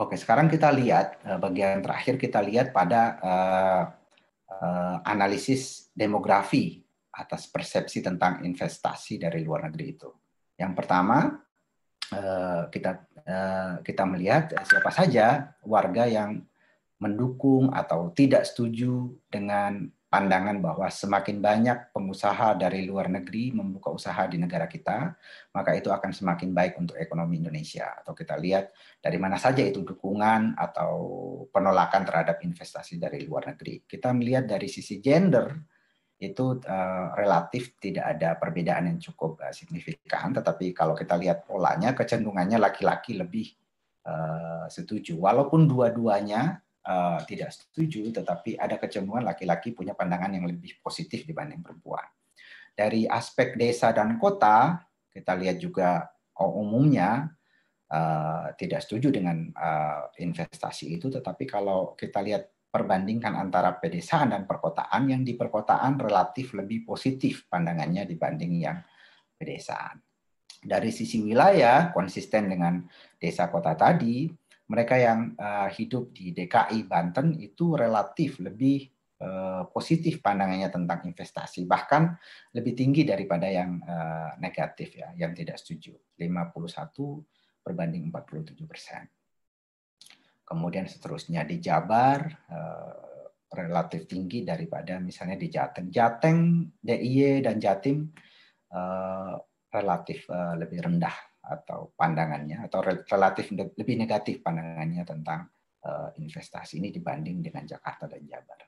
Oke, 0.00 0.16
sekarang 0.16 0.48
kita 0.48 0.72
lihat 0.72 1.20
bagian 1.36 1.84
terakhir 1.84 2.16
kita 2.16 2.40
lihat 2.40 2.72
pada 2.72 3.18
uh, 3.20 3.84
analisis 5.04 5.92
demografi 5.92 6.80
atas 7.12 7.44
persepsi 7.44 8.00
tentang 8.00 8.40
investasi 8.40 9.20
dari 9.20 9.44
luar 9.44 9.68
negeri 9.68 9.84
itu. 9.84 10.08
Yang 10.56 10.72
pertama, 10.78 11.34
eh, 12.14 12.62
kita 12.70 12.90
eh, 13.26 13.72
kita 13.82 14.02
melihat 14.06 14.54
siapa 14.64 14.90
saja 14.94 15.52
warga 15.66 16.06
yang 16.08 16.40
mendukung 16.98 17.70
atau 17.70 18.10
tidak 18.10 18.46
setuju 18.46 19.14
dengan 19.30 19.86
pandangan 20.08 20.56
bahwa 20.64 20.88
semakin 20.88 21.36
banyak 21.38 21.92
pengusaha 21.92 22.56
dari 22.56 22.88
luar 22.88 23.12
negeri 23.12 23.52
membuka 23.52 23.92
usaha 23.92 24.24
di 24.24 24.40
negara 24.40 24.64
kita, 24.64 25.12
maka 25.52 25.76
itu 25.76 25.92
akan 25.92 26.10
semakin 26.16 26.56
baik 26.56 26.80
untuk 26.80 26.96
ekonomi 26.96 27.38
Indonesia. 27.44 27.92
Atau 28.00 28.16
kita 28.16 28.40
lihat 28.40 28.72
dari 29.04 29.20
mana 29.20 29.36
saja 29.36 29.60
itu 29.60 29.84
dukungan 29.84 30.56
atau 30.56 30.92
penolakan 31.52 32.08
terhadap 32.08 32.40
investasi 32.40 32.96
dari 32.96 33.28
luar 33.28 33.52
negeri. 33.52 33.84
Kita 33.84 34.16
melihat 34.16 34.48
dari 34.48 34.66
sisi 34.66 34.96
gender, 34.96 35.52
itu 36.18 36.58
uh, 36.66 37.14
relatif 37.14 37.78
tidak 37.78 38.18
ada 38.18 38.34
perbedaan 38.34 38.90
yang 38.90 38.98
cukup 38.98 39.38
uh, 39.38 39.54
signifikan, 39.54 40.34
tetapi 40.34 40.74
kalau 40.74 40.96
kita 40.96 41.14
lihat 41.14 41.46
polanya 41.46 41.94
kecenderungannya 41.94 42.58
laki-laki 42.58 43.14
lebih 43.14 43.54
uh, 44.02 44.66
setuju, 44.66 45.14
walaupun 45.14 45.70
dua-duanya 45.70 46.58
uh, 46.88 47.20
tidak 47.28 47.52
setuju, 47.52 48.08
tetapi 48.08 48.56
ada 48.56 48.80
kecenderungan 48.80 49.28
laki-laki 49.28 49.76
punya 49.76 49.92
pandangan 49.92 50.32
yang 50.32 50.48
lebih 50.48 50.80
positif 50.80 51.28
dibanding 51.28 51.60
perempuan. 51.60 52.08
Dari 52.72 53.04
aspek 53.04 53.60
desa 53.60 53.92
dan 53.92 54.16
kota, 54.16 54.80
kita 55.12 55.36
lihat 55.36 55.60
juga 55.60 56.08
umumnya 56.38 57.28
uh, 57.90 58.54
tidak 58.56 58.80
setuju 58.86 59.12
dengan 59.12 59.50
uh, 59.52 60.08
investasi 60.16 60.96
itu, 60.96 61.12
tetapi 61.12 61.44
kalau 61.44 61.98
kita 61.98 62.22
lihat 62.22 62.48
perbandingkan 62.68 63.34
antara 63.34 63.74
pedesaan 63.80 64.30
dan 64.30 64.44
perkotaan 64.44 65.08
yang 65.08 65.22
di 65.24 65.34
perkotaan 65.34 65.98
relatif 65.98 66.52
lebih 66.54 66.84
positif 66.84 67.48
pandangannya 67.48 68.04
dibanding 68.04 68.52
yang 68.60 68.78
pedesaan. 69.34 69.98
Dari 70.58 70.90
sisi 70.90 71.22
wilayah 71.22 71.94
konsisten 71.94 72.50
dengan 72.50 72.82
desa 73.16 73.46
kota 73.48 73.78
tadi, 73.78 74.26
mereka 74.68 75.00
yang 75.00 75.34
uh, 75.34 75.68
hidup 75.72 76.12
di 76.12 76.36
DKI 76.36 76.84
Banten 76.84 77.36
itu 77.40 77.72
relatif 77.72 78.40
lebih 78.40 78.84
uh, 79.24 79.64
positif 79.72 80.20
pandangannya 80.20 80.68
tentang 80.68 81.08
investasi, 81.08 81.64
bahkan 81.64 82.12
lebih 82.52 82.76
tinggi 82.76 83.08
daripada 83.08 83.48
yang 83.48 83.80
uh, 83.80 84.36
negatif 84.36 85.00
ya, 85.00 85.12
yang 85.16 85.32
tidak 85.32 85.56
setuju. 85.56 85.96
51 86.20 86.52
berbanding 87.68 88.08
47 88.08 88.64
persen. 88.64 89.04
Kemudian 90.48 90.88
seterusnya 90.88 91.44
di 91.44 91.60
Jabar 91.60 92.24
eh, 92.24 93.28
relatif 93.52 94.08
tinggi 94.08 94.48
daripada 94.48 94.96
misalnya 94.96 95.36
di 95.36 95.52
Jateng. 95.52 95.92
Jateng, 95.92 96.40
DIY 96.80 97.44
dan 97.44 97.60
Jatim 97.60 98.08
eh, 98.72 99.34
relatif 99.68 100.24
eh, 100.32 100.54
lebih 100.56 100.80
rendah 100.80 101.27
atau 101.48 101.96
pandangannya 101.96 102.68
atau 102.68 102.84
relatif 102.84 103.48
lebih 103.56 103.96
negatif 103.96 104.44
pandangannya 104.44 105.02
tentang 105.08 105.48
investasi 106.20 106.84
ini 106.84 106.92
dibanding 106.92 107.40
dengan 107.40 107.64
Jakarta 107.64 108.04
dan 108.04 108.20
Jabar. 108.28 108.60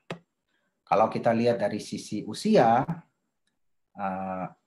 Kalau 0.88 1.06
kita 1.12 1.36
lihat 1.36 1.60
dari 1.60 1.78
sisi 1.78 2.24
usia, 2.24 2.80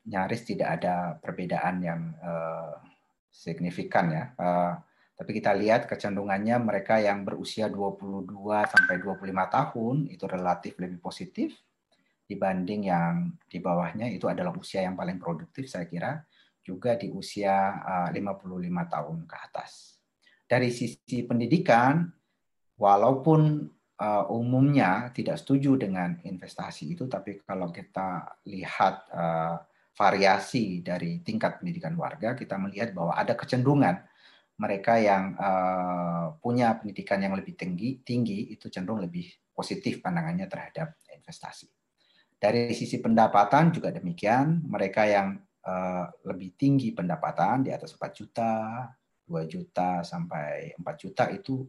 nyaris 0.05 0.41
tidak 0.45 0.69
ada 0.77 1.17
perbedaan 1.17 1.75
yang 1.81 2.01
signifikan 3.33 4.05
ya. 4.13 4.25
Tapi 5.13 5.29
kita 5.29 5.53
lihat 5.57 5.89
kecenderungannya 5.89 6.57
mereka 6.61 7.01
yang 7.01 7.25
berusia 7.25 7.69
22 7.69 8.29
sampai 8.69 8.95
25 9.01 9.23
tahun 9.29 9.95
itu 10.09 10.25
relatif 10.29 10.73
lebih 10.77 10.99
positif 11.01 11.53
dibanding 12.23 12.89
yang 12.89 13.29
di 13.45 13.61
bawahnya 13.61 14.09
itu 14.09 14.25
adalah 14.25 14.55
usia 14.57 14.81
yang 14.81 14.97
paling 14.97 15.21
produktif 15.21 15.69
saya 15.69 15.85
kira 15.85 16.23
juga 16.63 16.95
di 16.95 17.11
usia 17.11 17.83
55 18.09 18.15
eh, 18.15 18.87
tahun 18.87 19.17
ke 19.27 19.35
atas. 19.35 19.99
Dari 20.47 20.71
sisi 20.71 21.27
pendidikan 21.27 22.07
walaupun 22.79 23.67
uh, 23.99 24.25
umumnya 24.33 25.11
tidak 25.15 25.39
setuju 25.39 25.77
dengan 25.79 26.19
investasi 26.25 26.93
itu 26.93 27.05
tapi 27.07 27.41
kalau 27.45 27.71
kita 27.71 28.39
lihat 28.49 28.95
uh, 29.13 29.55
variasi 29.93 30.81
dari 30.81 31.21
tingkat 31.21 31.61
pendidikan 31.61 31.93
warga 31.95 32.33
kita 32.33 32.57
melihat 32.57 32.91
bahwa 32.91 33.13
ada 33.13 33.37
kecenderungan 33.37 34.01
mereka 34.53 35.01
yang 35.01 35.33
punya 36.37 36.77
pendidikan 36.77 37.17
yang 37.25 37.33
lebih 37.33 37.57
tinggi, 37.57 38.05
tinggi 38.05 38.53
itu 38.53 38.69
cenderung 38.69 39.01
lebih 39.01 39.25
positif 39.49 39.97
pandangannya 39.97 40.45
terhadap 40.45 40.93
investasi. 41.09 41.65
Dari 42.37 42.75
sisi 42.75 43.01
pendapatan 43.01 43.73
juga 43.73 43.89
demikian, 43.89 44.67
mereka 44.69 45.09
yang 45.09 45.41
uh, 45.65 46.05
lebih 46.27 46.55
tinggi 46.55 46.91
pendapatan 46.91 47.67
di 47.67 47.71
atas 47.71 47.95
4 47.95 48.11
juta, 48.13 48.51
2 49.25 49.43
juta 49.47 50.03
sampai 50.03 50.75
4 50.77 50.83
juta 50.99 51.27
itu 51.31 51.63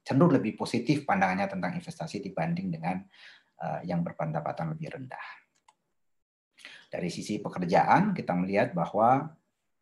cenderung 0.00 0.32
lebih 0.32 0.56
positif 0.56 1.04
pandangannya 1.04 1.44
tentang 1.44 1.76
investasi 1.76 2.24
dibanding 2.24 2.72
dengan 2.72 2.96
uh, 3.60 3.84
yang 3.84 4.00
berpendapatan 4.00 4.72
lebih 4.72 4.96
rendah. 4.96 5.26
Dari 6.90 7.12
sisi 7.12 7.38
pekerjaan 7.38 8.16
kita 8.16 8.32
melihat 8.32 8.72
bahwa 8.72 9.28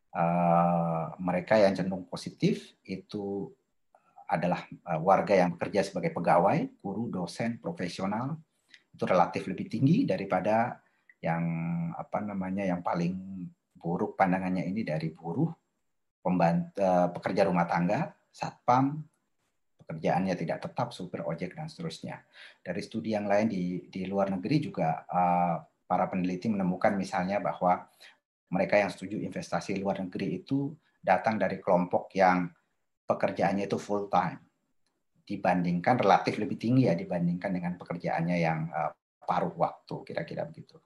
Eh, 0.08 1.06
mereka 1.20 1.60
yang 1.60 1.76
cenderung 1.76 2.08
positif 2.08 2.74
itu 2.88 3.52
adalah 4.28 4.60
warga 5.00 5.32
yang 5.32 5.56
bekerja 5.56 5.84
sebagai 5.88 6.12
pegawai, 6.12 6.68
guru, 6.84 7.08
dosen, 7.08 7.56
profesional 7.60 8.36
itu 8.92 9.04
relatif 9.08 9.48
lebih 9.48 9.72
tinggi 9.72 10.04
daripada 10.04 10.80
yang 11.24 11.44
apa 11.96 12.20
namanya 12.20 12.64
yang 12.64 12.84
paling 12.84 13.16
buruk 13.78 14.18
pandangannya 14.18 14.66
ini 14.66 14.82
dari 14.82 15.08
buruh, 15.14 15.48
pembantu, 16.20 16.82
uh, 16.82 17.08
pekerja 17.14 17.46
rumah 17.46 17.64
tangga, 17.64 18.10
satpam, 18.28 18.98
pekerjaannya 19.80 20.34
tidak 20.36 20.68
tetap, 20.68 20.92
supir 20.92 21.24
ojek 21.24 21.56
dan 21.56 21.70
seterusnya. 21.70 22.20
Dari 22.60 22.80
studi 22.84 23.14
yang 23.14 23.24
lain 23.24 23.48
di 23.48 23.88
di 23.88 24.04
luar 24.04 24.28
negeri 24.34 24.56
juga 24.60 25.06
uh, 25.08 25.56
para 25.88 26.04
peneliti 26.10 26.52
menemukan 26.52 26.92
misalnya 26.98 27.40
bahwa 27.40 27.88
mereka 28.52 28.76
yang 28.76 28.92
setuju 28.92 29.16
investasi 29.22 29.80
luar 29.80 30.04
negeri 30.04 30.44
itu 30.44 30.76
datang 31.00 31.40
dari 31.40 31.56
kelompok 31.62 32.12
yang 32.12 32.50
pekerjaannya 33.08 33.64
itu 33.64 33.80
full 33.80 34.12
time 34.12 34.44
dibandingkan 35.24 36.00
relatif 36.00 36.40
lebih 36.40 36.56
tinggi 36.56 36.88
ya 36.88 36.96
dibandingkan 36.96 37.52
dengan 37.52 37.76
pekerjaannya 37.76 38.36
yang 38.40 38.68
uh, 38.72 38.92
paruh 39.28 39.52
waktu 39.56 39.94
kira-kira 40.08 40.48
begitu. 40.48 40.80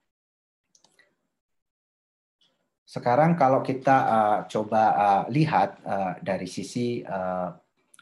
Sekarang 2.82 3.38
kalau 3.38 3.62
kita 3.62 3.96
uh, 4.04 4.38
coba 4.50 4.82
uh, 4.92 5.22
lihat 5.30 5.80
uh, 5.86 6.12
dari 6.20 6.50
sisi 6.50 7.00
uh, 7.00 7.48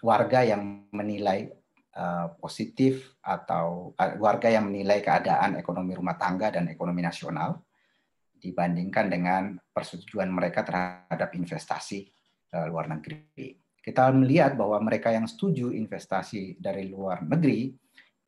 warga 0.00 0.40
yang 0.42 0.88
menilai 0.90 1.46
uh, 1.94 2.32
positif 2.40 3.20
atau 3.20 3.92
uh, 3.94 4.12
warga 4.16 4.48
yang 4.48 4.66
menilai 4.66 5.04
keadaan 5.04 5.60
ekonomi 5.60 5.92
rumah 5.94 6.16
tangga 6.16 6.48
dan 6.50 6.72
ekonomi 6.72 7.04
nasional 7.04 7.60
dibandingkan 8.40 9.06
dengan 9.12 9.42
persetujuan 9.68 10.32
mereka 10.32 10.64
terhadap 10.64 11.28
investasi 11.36 12.08
uh, 12.56 12.64
luar 12.66 12.88
negeri. 12.88 13.52
Kita 13.80 14.08
melihat 14.12 14.56
bahwa 14.56 14.80
mereka 14.80 15.12
yang 15.12 15.28
setuju 15.28 15.72
investasi 15.72 16.56
dari 16.60 16.88
luar 16.88 17.24
negeri 17.24 17.72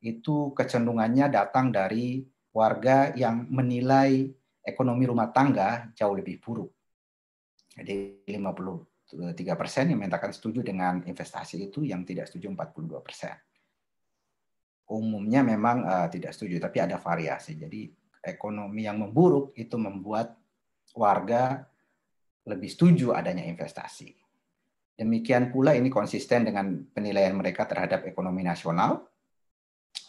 itu 0.02 0.52
kecenderungannya 0.52 1.32
datang 1.32 1.72
dari 1.72 2.24
warga 2.52 3.12
yang 3.16 3.48
menilai 3.48 4.28
ekonomi 4.62 5.05
rumah 5.11 5.29
tangga 5.35 5.90
jauh 5.92 6.14
lebih 6.14 6.38
buruk. 6.38 6.70
Jadi 7.72 8.22
53 8.31 9.59
persen 9.59 9.90
yang 9.90 9.98
menyatakan 9.98 10.31
setuju 10.31 10.62
dengan 10.62 11.03
investasi 11.03 11.68
itu, 11.68 11.83
yang 11.83 12.07
tidak 12.07 12.31
setuju 12.31 12.55
42 12.55 13.03
persen. 13.03 13.35
Umumnya 14.92 15.40
memang 15.42 15.83
uh, 15.83 16.07
tidak 16.12 16.37
setuju, 16.37 16.62
tapi 16.62 16.79
ada 16.85 17.01
variasi. 17.01 17.57
Jadi 17.57 17.88
ekonomi 18.22 18.87
yang 18.87 19.03
memburuk 19.03 19.57
itu 19.59 19.75
membuat 19.81 20.37
warga 20.94 21.64
lebih 22.46 22.70
setuju 22.70 23.16
adanya 23.16 23.46
investasi. 23.46 24.14
Demikian 24.92 25.48
pula 25.48 25.72
ini 25.72 25.88
konsisten 25.88 26.44
dengan 26.44 26.85
penilaian 26.92 27.33
mereka 27.33 27.64
terhadap 27.64 28.05
ekonomi 28.05 28.44
nasional. 28.44 29.09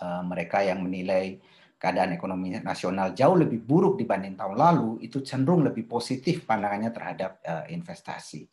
Uh, 0.04 0.22
mereka 0.28 0.62
yang 0.62 0.84
menilai 0.84 1.40
keadaan 1.84 2.16
ekonomi 2.16 2.56
nasional 2.64 3.12
jauh 3.12 3.36
lebih 3.36 3.60
buruk 3.60 4.00
dibanding 4.00 4.40
tahun 4.40 4.56
lalu, 4.56 5.04
itu 5.04 5.20
cenderung 5.20 5.68
lebih 5.68 5.84
positif 5.84 6.48
pandangannya 6.48 6.96
terhadap 6.96 7.44
uh, 7.44 7.68
investasi. 7.68 8.48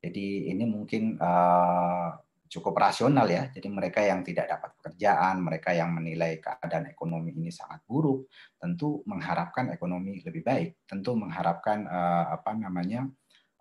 Jadi 0.00 0.48
ini 0.48 0.64
mungkin 0.64 1.20
uh, 1.20 2.16
cukup 2.48 2.80
rasional 2.80 3.28
ya. 3.28 3.52
Jadi 3.52 3.68
mereka 3.68 4.00
yang 4.00 4.24
tidak 4.24 4.48
dapat 4.48 4.72
pekerjaan, 4.80 5.44
mereka 5.44 5.76
yang 5.76 5.92
menilai 5.92 6.40
keadaan 6.40 6.88
ekonomi 6.88 7.36
ini 7.36 7.52
sangat 7.52 7.84
buruk, 7.84 8.32
tentu 8.56 9.04
mengharapkan 9.04 9.68
ekonomi 9.76 10.24
lebih 10.24 10.40
baik, 10.40 10.88
tentu 10.88 11.12
mengharapkan 11.12 11.84
uh, 11.84 12.40
apa 12.40 12.56
namanya 12.56 13.04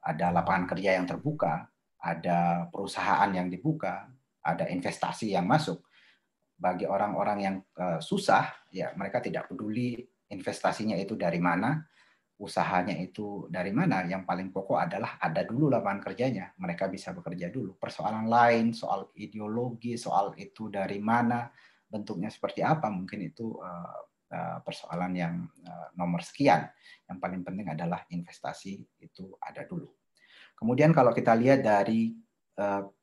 ada 0.08 0.32
lapangan 0.32 0.72
kerja 0.72 0.96
yang 0.96 1.04
terbuka, 1.04 1.68
ada 2.00 2.72
perusahaan 2.72 3.28
yang 3.28 3.52
dibuka, 3.52 4.08
ada 4.40 4.72
investasi 4.72 5.36
yang 5.36 5.44
masuk 5.44 5.84
bagi 6.56 6.88
orang-orang 6.88 7.38
yang 7.44 7.56
uh, 7.76 8.00
susah, 8.00 8.72
ya 8.72 8.96
mereka 8.96 9.20
tidak 9.20 9.52
peduli 9.52 10.00
investasinya 10.32 10.96
itu 10.96 11.20
dari 11.20 11.38
mana, 11.38 11.84
usahanya 12.40 12.96
itu 12.96 13.52
dari 13.52 13.76
mana. 13.76 14.08
Yang 14.08 14.24
paling 14.24 14.50
pokok 14.56 14.80
adalah 14.80 15.20
ada 15.20 15.44
dulu 15.44 15.68
lapangan 15.68 16.02
kerjanya, 16.12 16.56
mereka 16.60 16.88
bisa 16.88 17.12
bekerja 17.12 17.52
dulu. 17.52 17.76
Persoalan 17.76 18.26
lain, 18.26 18.72
soal 18.72 19.12
ideologi, 19.20 20.00
soal 20.00 20.32
itu 20.40 20.72
dari 20.72 20.98
mana, 21.04 21.52
bentuknya 21.86 22.32
seperti 22.32 22.64
apa, 22.64 22.88
mungkin 22.88 23.20
itu 23.28 23.60
uh, 23.60 24.00
uh, 24.32 24.58
persoalan 24.64 25.12
yang 25.14 25.36
nomor 25.96 26.24
sekian. 26.24 26.72
Yang 27.06 27.18
paling 27.20 27.42
penting 27.44 27.68
adalah 27.72 28.04
investasi 28.10 28.80
itu 29.04 29.36
ada 29.44 29.68
dulu. 29.68 29.92
Kemudian 30.56 30.96
kalau 30.96 31.12
kita 31.12 31.36
lihat 31.36 31.60
dari 31.64 32.16
Eh, 32.16 32.24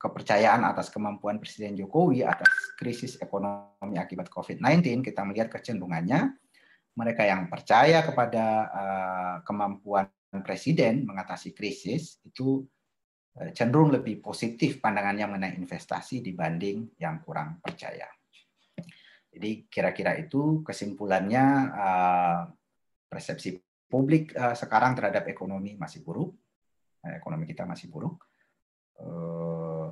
kepercayaan 0.01 0.65
atas 0.65 0.89
kemampuan 0.89 1.37
Presiden 1.37 1.77
Jokowi 1.77 2.25
atas 2.25 2.73
krisis 2.73 3.21
ekonomi 3.21 4.01
akibat 4.01 4.33
COVID-19, 4.33 5.05
kita 5.05 5.29
melihat 5.29 5.53
kecenderungannya. 5.53 6.33
Mereka 6.93 7.25
yang 7.25 7.49
percaya 7.49 8.05
kepada 8.05 8.45
uh, 8.69 9.37
kemampuan 9.45 10.09
Presiden 10.45 11.05
mengatasi 11.05 11.53
krisis 11.53 12.21
itu 12.25 12.65
uh, 13.37 13.49
cenderung 13.53 13.93
lebih 13.93 14.25
positif 14.25 14.81
pandangannya 14.81 15.29
mengenai 15.29 15.57
investasi 15.61 16.25
dibanding 16.25 16.97
yang 17.01 17.21
kurang 17.21 17.61
percaya. 17.61 18.09
Jadi 19.33 19.69
kira-kira 19.69 20.17
itu 20.17 20.61
kesimpulannya 20.65 21.45
uh, 21.73 22.41
persepsi 23.09 23.57
publik 23.89 24.33
uh, 24.37 24.57
sekarang 24.57 24.97
terhadap 24.97 25.29
ekonomi 25.29 25.77
masih 25.77 26.05
buruk, 26.05 26.37
ekonomi 27.05 27.49
kita 27.49 27.65
masih 27.69 27.93
buruk 27.93 28.32
Eh, 29.01 29.89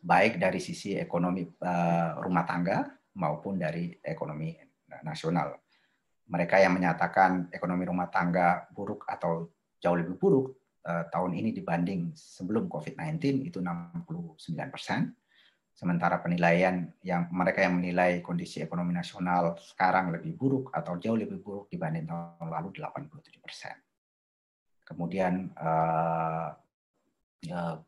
baik 0.00 0.40
dari 0.40 0.60
sisi 0.62 0.96
ekonomi 0.96 1.44
eh, 1.44 2.10
rumah 2.16 2.44
tangga 2.48 2.88
maupun 3.20 3.60
dari 3.60 3.92
ekonomi 4.00 4.56
nasional. 5.04 5.60
Mereka 6.30 6.62
yang 6.62 6.78
menyatakan 6.78 7.50
ekonomi 7.50 7.84
rumah 7.84 8.08
tangga 8.08 8.70
buruk 8.70 9.04
atau 9.04 9.50
jauh 9.76 9.98
lebih 9.98 10.16
buruk 10.16 10.46
eh, 10.88 11.04
tahun 11.12 11.36
ini 11.36 11.52
dibanding 11.52 12.16
sebelum 12.16 12.70
COVID-19 12.70 13.44
itu 13.44 13.60
69 13.60 14.40
persen. 14.72 15.12
Sementara 15.70 16.20
penilaian 16.20 16.92
yang 17.00 17.32
mereka 17.32 17.64
yang 17.64 17.80
menilai 17.80 18.20
kondisi 18.20 18.60
ekonomi 18.60 18.92
nasional 18.92 19.56
sekarang 19.56 20.12
lebih 20.12 20.36
buruk 20.36 20.68
atau 20.76 21.00
jauh 21.00 21.16
lebih 21.16 21.40
buruk 21.40 21.72
dibanding 21.72 22.04
tahun 22.04 22.52
lalu 22.52 22.68
87 22.76 23.40
persen. 23.40 23.76
Kemudian 24.84 25.54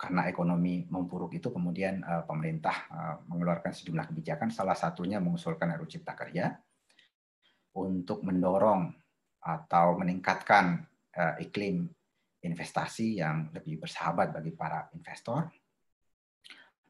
karena 0.00 0.32
ekonomi 0.32 0.88
memburuk 0.88 1.36
itu 1.36 1.52
kemudian 1.52 2.00
uh, 2.00 2.24
pemerintah 2.24 2.76
uh, 2.88 3.16
mengeluarkan 3.28 3.76
sejumlah 3.76 4.08
kebijakan 4.08 4.48
salah 4.48 4.72
satunya 4.72 5.20
mengusulkan 5.20 5.76
RUU 5.76 5.92
Cipta 5.92 6.16
Kerja 6.16 6.56
untuk 7.76 8.24
mendorong 8.24 8.88
atau 9.44 10.00
meningkatkan 10.00 10.80
uh, 11.12 11.36
iklim 11.36 11.84
investasi 12.42 13.20
yang 13.20 13.52
lebih 13.52 13.84
bersahabat 13.84 14.32
bagi 14.32 14.56
para 14.56 14.88
investor. 14.96 15.52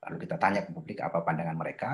Lalu 0.07 0.16
kita 0.22 0.38
tanya 0.38 0.62
ke 0.62 0.70
publik 0.70 1.03
apa 1.03 1.18
pandangan 1.22 1.59
mereka. 1.59 1.90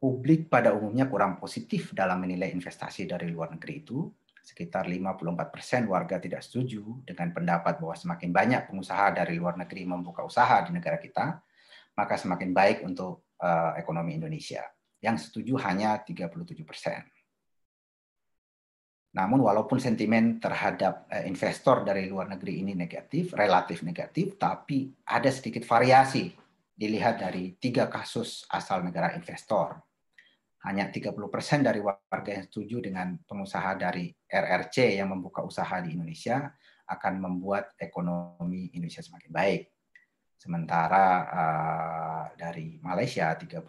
Publik 0.00 0.48
pada 0.48 0.72
umumnya 0.72 1.04
kurang 1.04 1.36
positif 1.36 1.92
dalam 1.92 2.24
menilai 2.24 2.48
investasi 2.56 3.04
dari 3.04 3.28
luar 3.28 3.52
negeri 3.52 3.74
itu 3.84 4.08
sekitar 4.40 4.88
54 4.88 5.52
persen 5.52 5.84
warga 5.86 6.16
tidak 6.16 6.40
setuju 6.40 7.04
dengan 7.04 7.30
pendapat 7.30 7.78
bahwa 7.78 7.94
semakin 7.96 8.30
banyak 8.32 8.62
pengusaha 8.66 9.12
dari 9.12 9.36
luar 9.36 9.60
negeri 9.60 9.84
membuka 9.84 10.24
usaha 10.24 10.64
di 10.64 10.72
negara 10.72 10.96
kita, 10.96 11.38
maka 11.96 12.14
semakin 12.16 12.50
baik 12.56 12.78
untuk 12.82 13.36
uh, 13.40 13.76
ekonomi 13.76 14.16
Indonesia. 14.16 14.64
Yang 15.00 15.30
setuju 15.30 15.60
hanya 15.64 16.00
37 16.00 16.64
persen. 16.64 17.04
Namun 19.10 19.42
walaupun 19.42 19.82
sentimen 19.82 20.38
terhadap 20.38 21.10
uh, 21.10 21.24
investor 21.26 21.84
dari 21.84 22.08
luar 22.08 22.30
negeri 22.30 22.64
ini 22.64 22.72
negatif, 22.72 23.36
relatif 23.36 23.84
negatif, 23.84 24.40
tapi 24.40 24.88
ada 25.04 25.28
sedikit 25.28 25.66
variasi 25.68 26.32
dilihat 26.80 27.20
dari 27.20 27.60
tiga 27.60 27.92
kasus 27.92 28.48
asal 28.48 28.80
negara 28.80 29.12
investor 29.12 29.89
hanya 30.60 30.92
30% 30.92 31.16
dari 31.64 31.80
warga 31.80 32.30
yang 32.30 32.44
setuju 32.44 32.84
dengan 32.84 33.16
pengusaha 33.24 33.80
dari 33.80 34.12
RRC 34.28 35.00
yang 35.00 35.08
membuka 35.08 35.40
usaha 35.40 35.80
di 35.80 35.96
Indonesia 35.96 36.52
akan 36.90 37.14
membuat 37.16 37.78
ekonomi 37.80 38.68
Indonesia 38.76 39.00
semakin 39.00 39.30
baik. 39.32 39.62
Sementara 40.40 41.04
uh, 41.28 42.24
dari 42.32 42.80
Malaysia 42.80 43.32
33% 43.36 43.60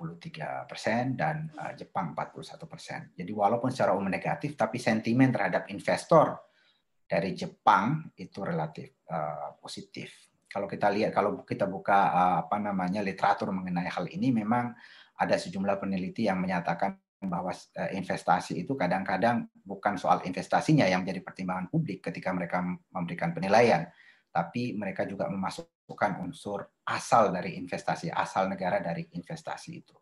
persen 0.67 1.19
dan 1.19 1.51
uh, 1.59 1.75
Jepang 1.75 2.15
41%. 2.15 2.63
persen. 2.67 3.11
Jadi 3.11 3.31
walaupun 3.31 3.71
secara 3.71 3.91
umum 3.91 4.07
negatif, 4.07 4.55
tapi 4.55 4.79
sentimen 4.79 5.31
terhadap 5.31 5.67
investor 5.67 6.39
dari 7.03 7.35
Jepang 7.35 8.15
itu 8.15 8.39
relatif 8.39 9.03
uh, 9.11 9.59
positif. 9.59 10.31
Kalau 10.47 10.67
kita 10.67 10.87
lihat, 10.91 11.11
kalau 11.11 11.43
kita 11.43 11.67
buka 11.67 12.11
uh, 12.11 12.35
apa 12.47 12.55
namanya 12.59 13.03
literatur 13.03 13.51
mengenai 13.51 13.91
hal 13.91 14.07
ini, 14.07 14.31
memang 14.31 14.71
ada 15.21 15.37
sejumlah 15.37 15.77
peneliti 15.77 16.25
yang 16.25 16.41
menyatakan 16.41 16.97
bahwa 17.21 17.53
eh, 17.53 17.93
investasi 17.93 18.65
itu 18.65 18.73
kadang-kadang 18.73 19.45
bukan 19.61 19.93
soal 20.01 20.25
investasinya 20.25 20.89
yang 20.89 21.05
menjadi 21.05 21.21
pertimbangan 21.21 21.69
publik 21.69 22.01
ketika 22.01 22.33
mereka 22.33 22.65
memberikan 22.89 23.29
penilaian, 23.29 23.85
tapi 24.33 24.73
mereka 24.73 25.05
juga 25.05 25.29
memasukkan 25.29 26.17
unsur 26.25 26.65
asal 26.89 27.29
dari 27.29 27.61
investasi, 27.61 28.09
asal 28.09 28.49
negara 28.49 28.81
dari 28.81 29.05
investasi 29.13 29.69
itu. 29.69 29.93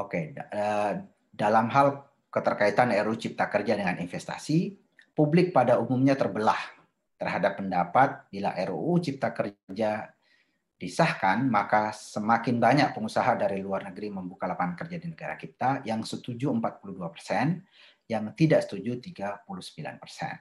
Oke, 0.00 0.32
eh, 0.32 0.92
dalam 1.28 1.68
hal 1.68 2.08
keterkaitan 2.32 2.94
RUU 3.04 3.20
Cipta 3.20 3.52
Kerja 3.52 3.76
dengan 3.76 4.00
investasi, 4.00 4.72
publik 5.12 5.52
pada 5.52 5.76
umumnya 5.76 6.16
terbelah 6.16 6.80
terhadap 7.20 7.60
pendapat 7.60 8.32
bila 8.32 8.56
RUU 8.56 8.96
Cipta 9.04 9.28
Kerja 9.36 10.08
disahkan, 10.80 11.44
maka 11.44 11.92
semakin 11.92 12.56
banyak 12.56 12.88
pengusaha 12.96 13.36
dari 13.36 13.60
luar 13.60 13.84
negeri 13.92 14.08
membuka 14.08 14.48
lapangan 14.48 14.80
kerja 14.80 14.96
di 14.96 15.12
negara 15.12 15.36
kita, 15.36 15.84
yang 15.84 16.00
setuju 16.00 16.48
42 16.56 17.12
persen, 17.12 17.60
yang 18.08 18.32
tidak 18.32 18.64
setuju 18.64 18.96
39 18.96 19.44
persen. 20.00 20.40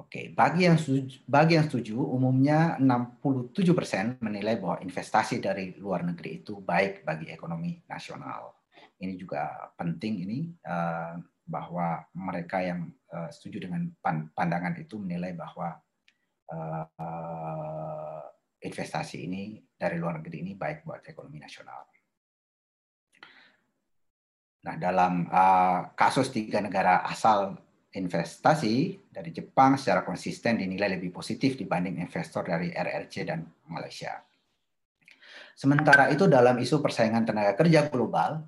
Oke, 0.00 0.32
bagi 0.32 0.64
yang 0.68 0.76
setuju, 0.80 1.24
bagi 1.28 1.56
yang 1.56 1.68
setuju, 1.68 1.96
umumnya 2.00 2.76
67 2.80 3.76
persen 3.76 4.16
menilai 4.20 4.56
bahwa 4.60 4.80
investasi 4.80 5.40
dari 5.40 5.76
luar 5.76 6.04
negeri 6.04 6.40
itu 6.44 6.60
baik 6.60 7.04
bagi 7.04 7.32
ekonomi 7.32 7.80
nasional. 7.84 8.60
Ini 9.00 9.16
juga 9.16 9.72
penting 9.76 10.24
ini 10.24 10.38
eh, 10.56 11.14
bahwa 11.44 12.00
mereka 12.16 12.64
yang 12.64 12.88
eh, 12.88 13.28
setuju 13.28 13.68
dengan 13.68 13.92
pandangan 14.32 14.76
itu 14.80 14.96
menilai 14.96 15.36
bahwa 15.36 15.80
uh, 16.52 18.22
investasi 18.60 19.24
ini 19.24 19.56
dari 19.72 19.96
luar 19.96 20.20
negeri 20.20 20.44
ini 20.44 20.52
baik 20.58 20.84
buat 20.84 21.00
ekonomi 21.08 21.40
nasional. 21.40 21.88
Nah, 24.60 24.76
dalam 24.76 25.24
uh, 25.32 25.88
kasus 25.96 26.28
tiga 26.28 26.60
negara 26.60 27.00
asal 27.08 27.56
investasi 27.90 29.00
dari 29.10 29.32
Jepang 29.32 29.74
secara 29.74 30.04
konsisten 30.04 30.60
dinilai 30.60 31.00
lebih 31.00 31.10
positif 31.10 31.56
dibanding 31.56 31.98
investor 31.98 32.44
dari 32.46 32.70
RRC 32.70 33.14
dan 33.24 33.42
Malaysia. 33.66 34.20
Sementara 35.56 36.12
itu 36.12 36.28
dalam 36.30 36.60
isu 36.60 36.78
persaingan 36.78 37.26
tenaga 37.26 37.56
kerja 37.58 37.88
global, 37.88 38.44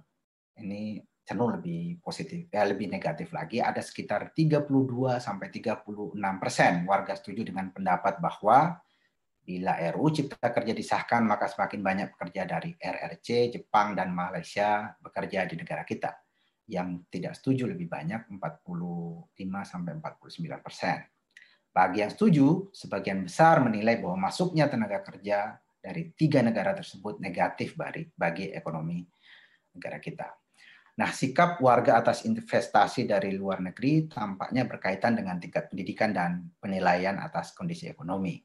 ini 0.60 1.02
cenderung 1.22 1.58
lebih 1.58 2.02
positif, 2.02 2.50
ya 2.50 2.66
lebih 2.66 2.90
negatif 2.90 3.30
lagi. 3.30 3.62
Ada 3.62 3.78
sekitar 3.78 4.34
32 4.34 5.22
sampai 5.22 5.48
36 5.54 6.18
persen 6.42 6.82
warga 6.84 7.14
setuju 7.14 7.46
dengan 7.46 7.70
pendapat 7.70 8.18
bahwa 8.18 8.82
bila 9.42 9.74
RUU 9.90 10.08
Cipta 10.14 10.54
Kerja 10.54 10.70
disahkan, 10.70 11.26
maka 11.26 11.50
semakin 11.50 11.82
banyak 11.82 12.08
pekerja 12.14 12.46
dari 12.46 12.78
RRC, 12.78 13.58
Jepang, 13.58 13.98
dan 13.98 14.14
Malaysia 14.14 14.94
bekerja 15.02 15.50
di 15.50 15.58
negara 15.58 15.82
kita. 15.82 16.14
Yang 16.70 17.10
tidak 17.10 17.34
setuju 17.34 17.66
lebih 17.66 17.90
banyak, 17.90 18.30
45 18.30 19.34
sampai 19.66 19.98
49 19.98 20.62
persen. 20.62 21.02
Bagi 21.74 22.06
yang 22.06 22.12
setuju, 22.14 22.70
sebagian 22.70 23.26
besar 23.26 23.58
menilai 23.64 23.98
bahwa 23.98 24.30
masuknya 24.30 24.70
tenaga 24.70 25.02
kerja 25.02 25.58
dari 25.82 26.14
tiga 26.14 26.38
negara 26.38 26.70
tersebut 26.78 27.18
negatif 27.18 27.74
bagi 28.14 28.54
ekonomi 28.54 29.02
negara 29.74 29.98
kita. 29.98 30.41
Nah, 30.92 31.08
sikap 31.08 31.56
warga 31.64 31.96
atas 32.04 32.28
investasi 32.28 33.08
dari 33.08 33.32
luar 33.32 33.64
negeri 33.64 34.12
tampaknya 34.12 34.68
berkaitan 34.68 35.16
dengan 35.16 35.40
tingkat 35.40 35.72
pendidikan 35.72 36.12
dan 36.12 36.52
penilaian 36.60 37.16
atas 37.16 37.56
kondisi 37.56 37.88
ekonomi. 37.88 38.36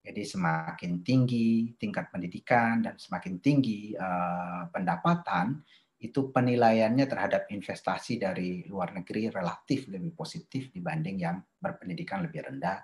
Jadi 0.00 0.24
semakin 0.24 1.04
tinggi 1.04 1.76
tingkat 1.76 2.08
pendidikan 2.08 2.80
dan 2.80 2.96
semakin 2.96 3.36
tinggi 3.44 3.92
uh, 3.92 4.72
pendapatan, 4.72 5.60
itu 6.00 6.32
penilaiannya 6.32 7.04
terhadap 7.04 7.52
investasi 7.52 8.16
dari 8.16 8.64
luar 8.64 8.96
negeri 8.96 9.28
relatif 9.28 9.84
lebih 9.92 10.16
positif 10.16 10.72
dibanding 10.72 11.20
yang 11.20 11.36
berpendidikan 11.60 12.24
lebih 12.24 12.48
rendah 12.48 12.80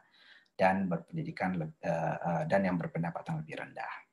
dan 0.53 0.85
berpendidikan 0.85 1.57
uh, 1.57 2.17
uh, 2.21 2.43
dan 2.45 2.69
yang 2.69 2.77
berpendapatan 2.77 3.41
lebih 3.41 3.65
rendah 3.65 4.06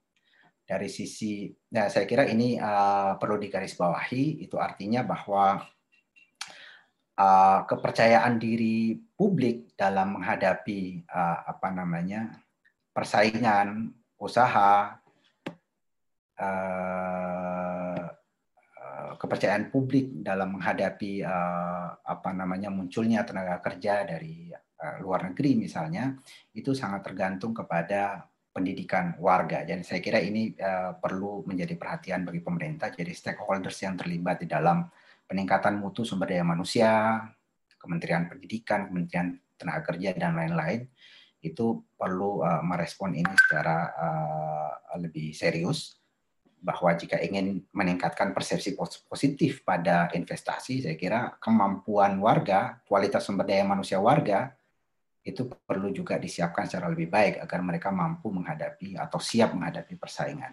dari 0.63 0.87
sisi 0.87 1.51
ya 1.67 1.91
saya 1.91 2.07
kira 2.07 2.23
ini 2.27 2.55
uh, 2.57 3.19
perlu 3.19 3.35
digarisbawahi. 3.39 4.43
Itu 4.43 4.57
artinya 4.57 5.03
bahwa 5.03 5.59
uh, 7.19 7.59
kepercayaan 7.67 8.39
diri 8.39 8.97
publik 9.13 9.75
dalam 9.75 10.19
menghadapi 10.19 11.03
uh, 11.07 11.39
apa 11.51 11.67
namanya 11.69 12.31
persaingan 12.95 13.91
usaha 14.17 14.97
uh, 16.39 18.03
kepercayaan 19.19 19.71
publik 19.71 20.23
dalam 20.23 20.57
menghadapi 20.57 21.23
uh, 21.23 21.87
apa 22.03 22.29
namanya 22.35 22.67
munculnya 22.67 23.23
tenaga 23.23 23.59
kerja 23.63 24.03
dari 24.03 24.51
uh, 24.53 24.95
luar 24.99 25.31
negeri 25.31 25.55
misalnya 25.55 26.15
itu 26.55 26.75
sangat 26.75 27.07
tergantung 27.07 27.55
kepada 27.55 28.27
pendidikan 28.53 29.17
warga. 29.17 29.65
Jadi 29.65 29.81
saya 29.81 29.99
kira 29.99 30.21
ini 30.21 30.53
uh, 30.61 30.93
perlu 31.01 31.41
menjadi 31.49 31.73
perhatian 31.73 32.21
bagi 32.21 32.39
pemerintah. 32.39 32.93
Jadi 32.93 33.09
stakeholders 33.09 33.81
yang 33.81 33.97
terlibat 33.97 34.45
di 34.45 34.47
dalam 34.47 34.85
peningkatan 35.25 35.81
mutu 35.81 36.05
sumber 36.05 36.29
daya 36.29 36.45
manusia, 36.45 37.17
Kementerian 37.81 38.29
Pendidikan, 38.29 38.87
Kementerian 38.87 39.33
Tenaga 39.57 39.91
Kerja 39.91 40.13
dan 40.13 40.37
lain-lain 40.37 40.85
itu 41.43 41.83
perlu 41.99 42.45
uh, 42.45 42.63
merespon 42.63 43.11
ini 43.17 43.33
secara 43.35 43.91
uh, 43.91 44.95
lebih 45.01 45.35
serius 45.35 45.99
bahwa 46.63 46.95
jika 46.95 47.19
ingin 47.19 47.59
meningkatkan 47.75 48.31
persepsi 48.31 48.79
positif 49.11 49.67
pada 49.67 50.07
investasi, 50.15 50.79
saya 50.79 50.95
kira 50.95 51.35
kemampuan 51.43 52.15
warga, 52.23 52.79
kualitas 52.87 53.27
sumber 53.27 53.43
daya 53.43 53.67
manusia 53.67 53.99
warga 53.99 54.55
itu 55.23 55.47
perlu 55.47 55.89
juga 55.95 56.19
disiapkan 56.19 56.67
secara 56.67 56.91
lebih 56.91 57.07
baik 57.07 57.39
agar 57.39 57.59
mereka 57.63 57.89
mampu 57.95 58.27
menghadapi 58.27 58.99
atau 58.99 59.23
siap 59.23 59.55
menghadapi 59.55 59.95
persaingan. 59.95 60.51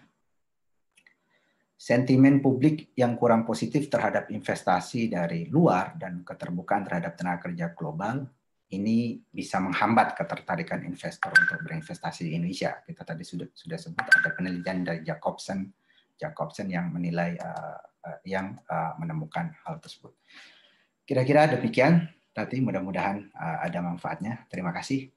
Sentimen 1.75 2.39
publik 2.39 2.93
yang 2.95 3.17
kurang 3.17 3.43
positif 3.43 3.89
terhadap 3.89 4.29
investasi 4.29 5.11
dari 5.11 5.49
luar 5.49 5.97
dan 5.97 6.21
keterbukaan 6.21 6.85
terhadap 6.85 7.17
tenaga 7.17 7.49
kerja 7.49 7.73
global 7.73 8.29
ini 8.71 9.19
bisa 9.27 9.59
menghambat 9.59 10.15
ketertarikan 10.15 10.79
investor 10.87 11.33
untuk 11.35 11.59
berinvestasi 11.67 12.29
di 12.29 12.31
Indonesia. 12.39 12.79
Kita 12.79 13.03
tadi 13.03 13.27
sudah 13.27 13.49
sudah 13.51 13.75
sebut 13.75 14.05
ada 14.07 14.29
penelitian 14.31 14.87
dari 14.87 15.01
Jacobson 15.03 15.67
Jacobson 16.15 16.69
yang 16.69 16.93
menilai 16.93 17.35
uh, 17.41 17.81
uh, 17.81 18.19
yang 18.23 18.55
uh, 18.69 18.93
menemukan 19.01 19.51
hal 19.65 19.81
tersebut. 19.81 20.13
Kira-kira 21.03 21.49
demikian 21.49 22.07
Tadi 22.31 22.63
mudah-mudahan 22.63 23.31
uh, 23.35 23.57
ada 23.63 23.79
manfaatnya. 23.83 24.47
Terima 24.47 24.71
kasih. 24.71 25.11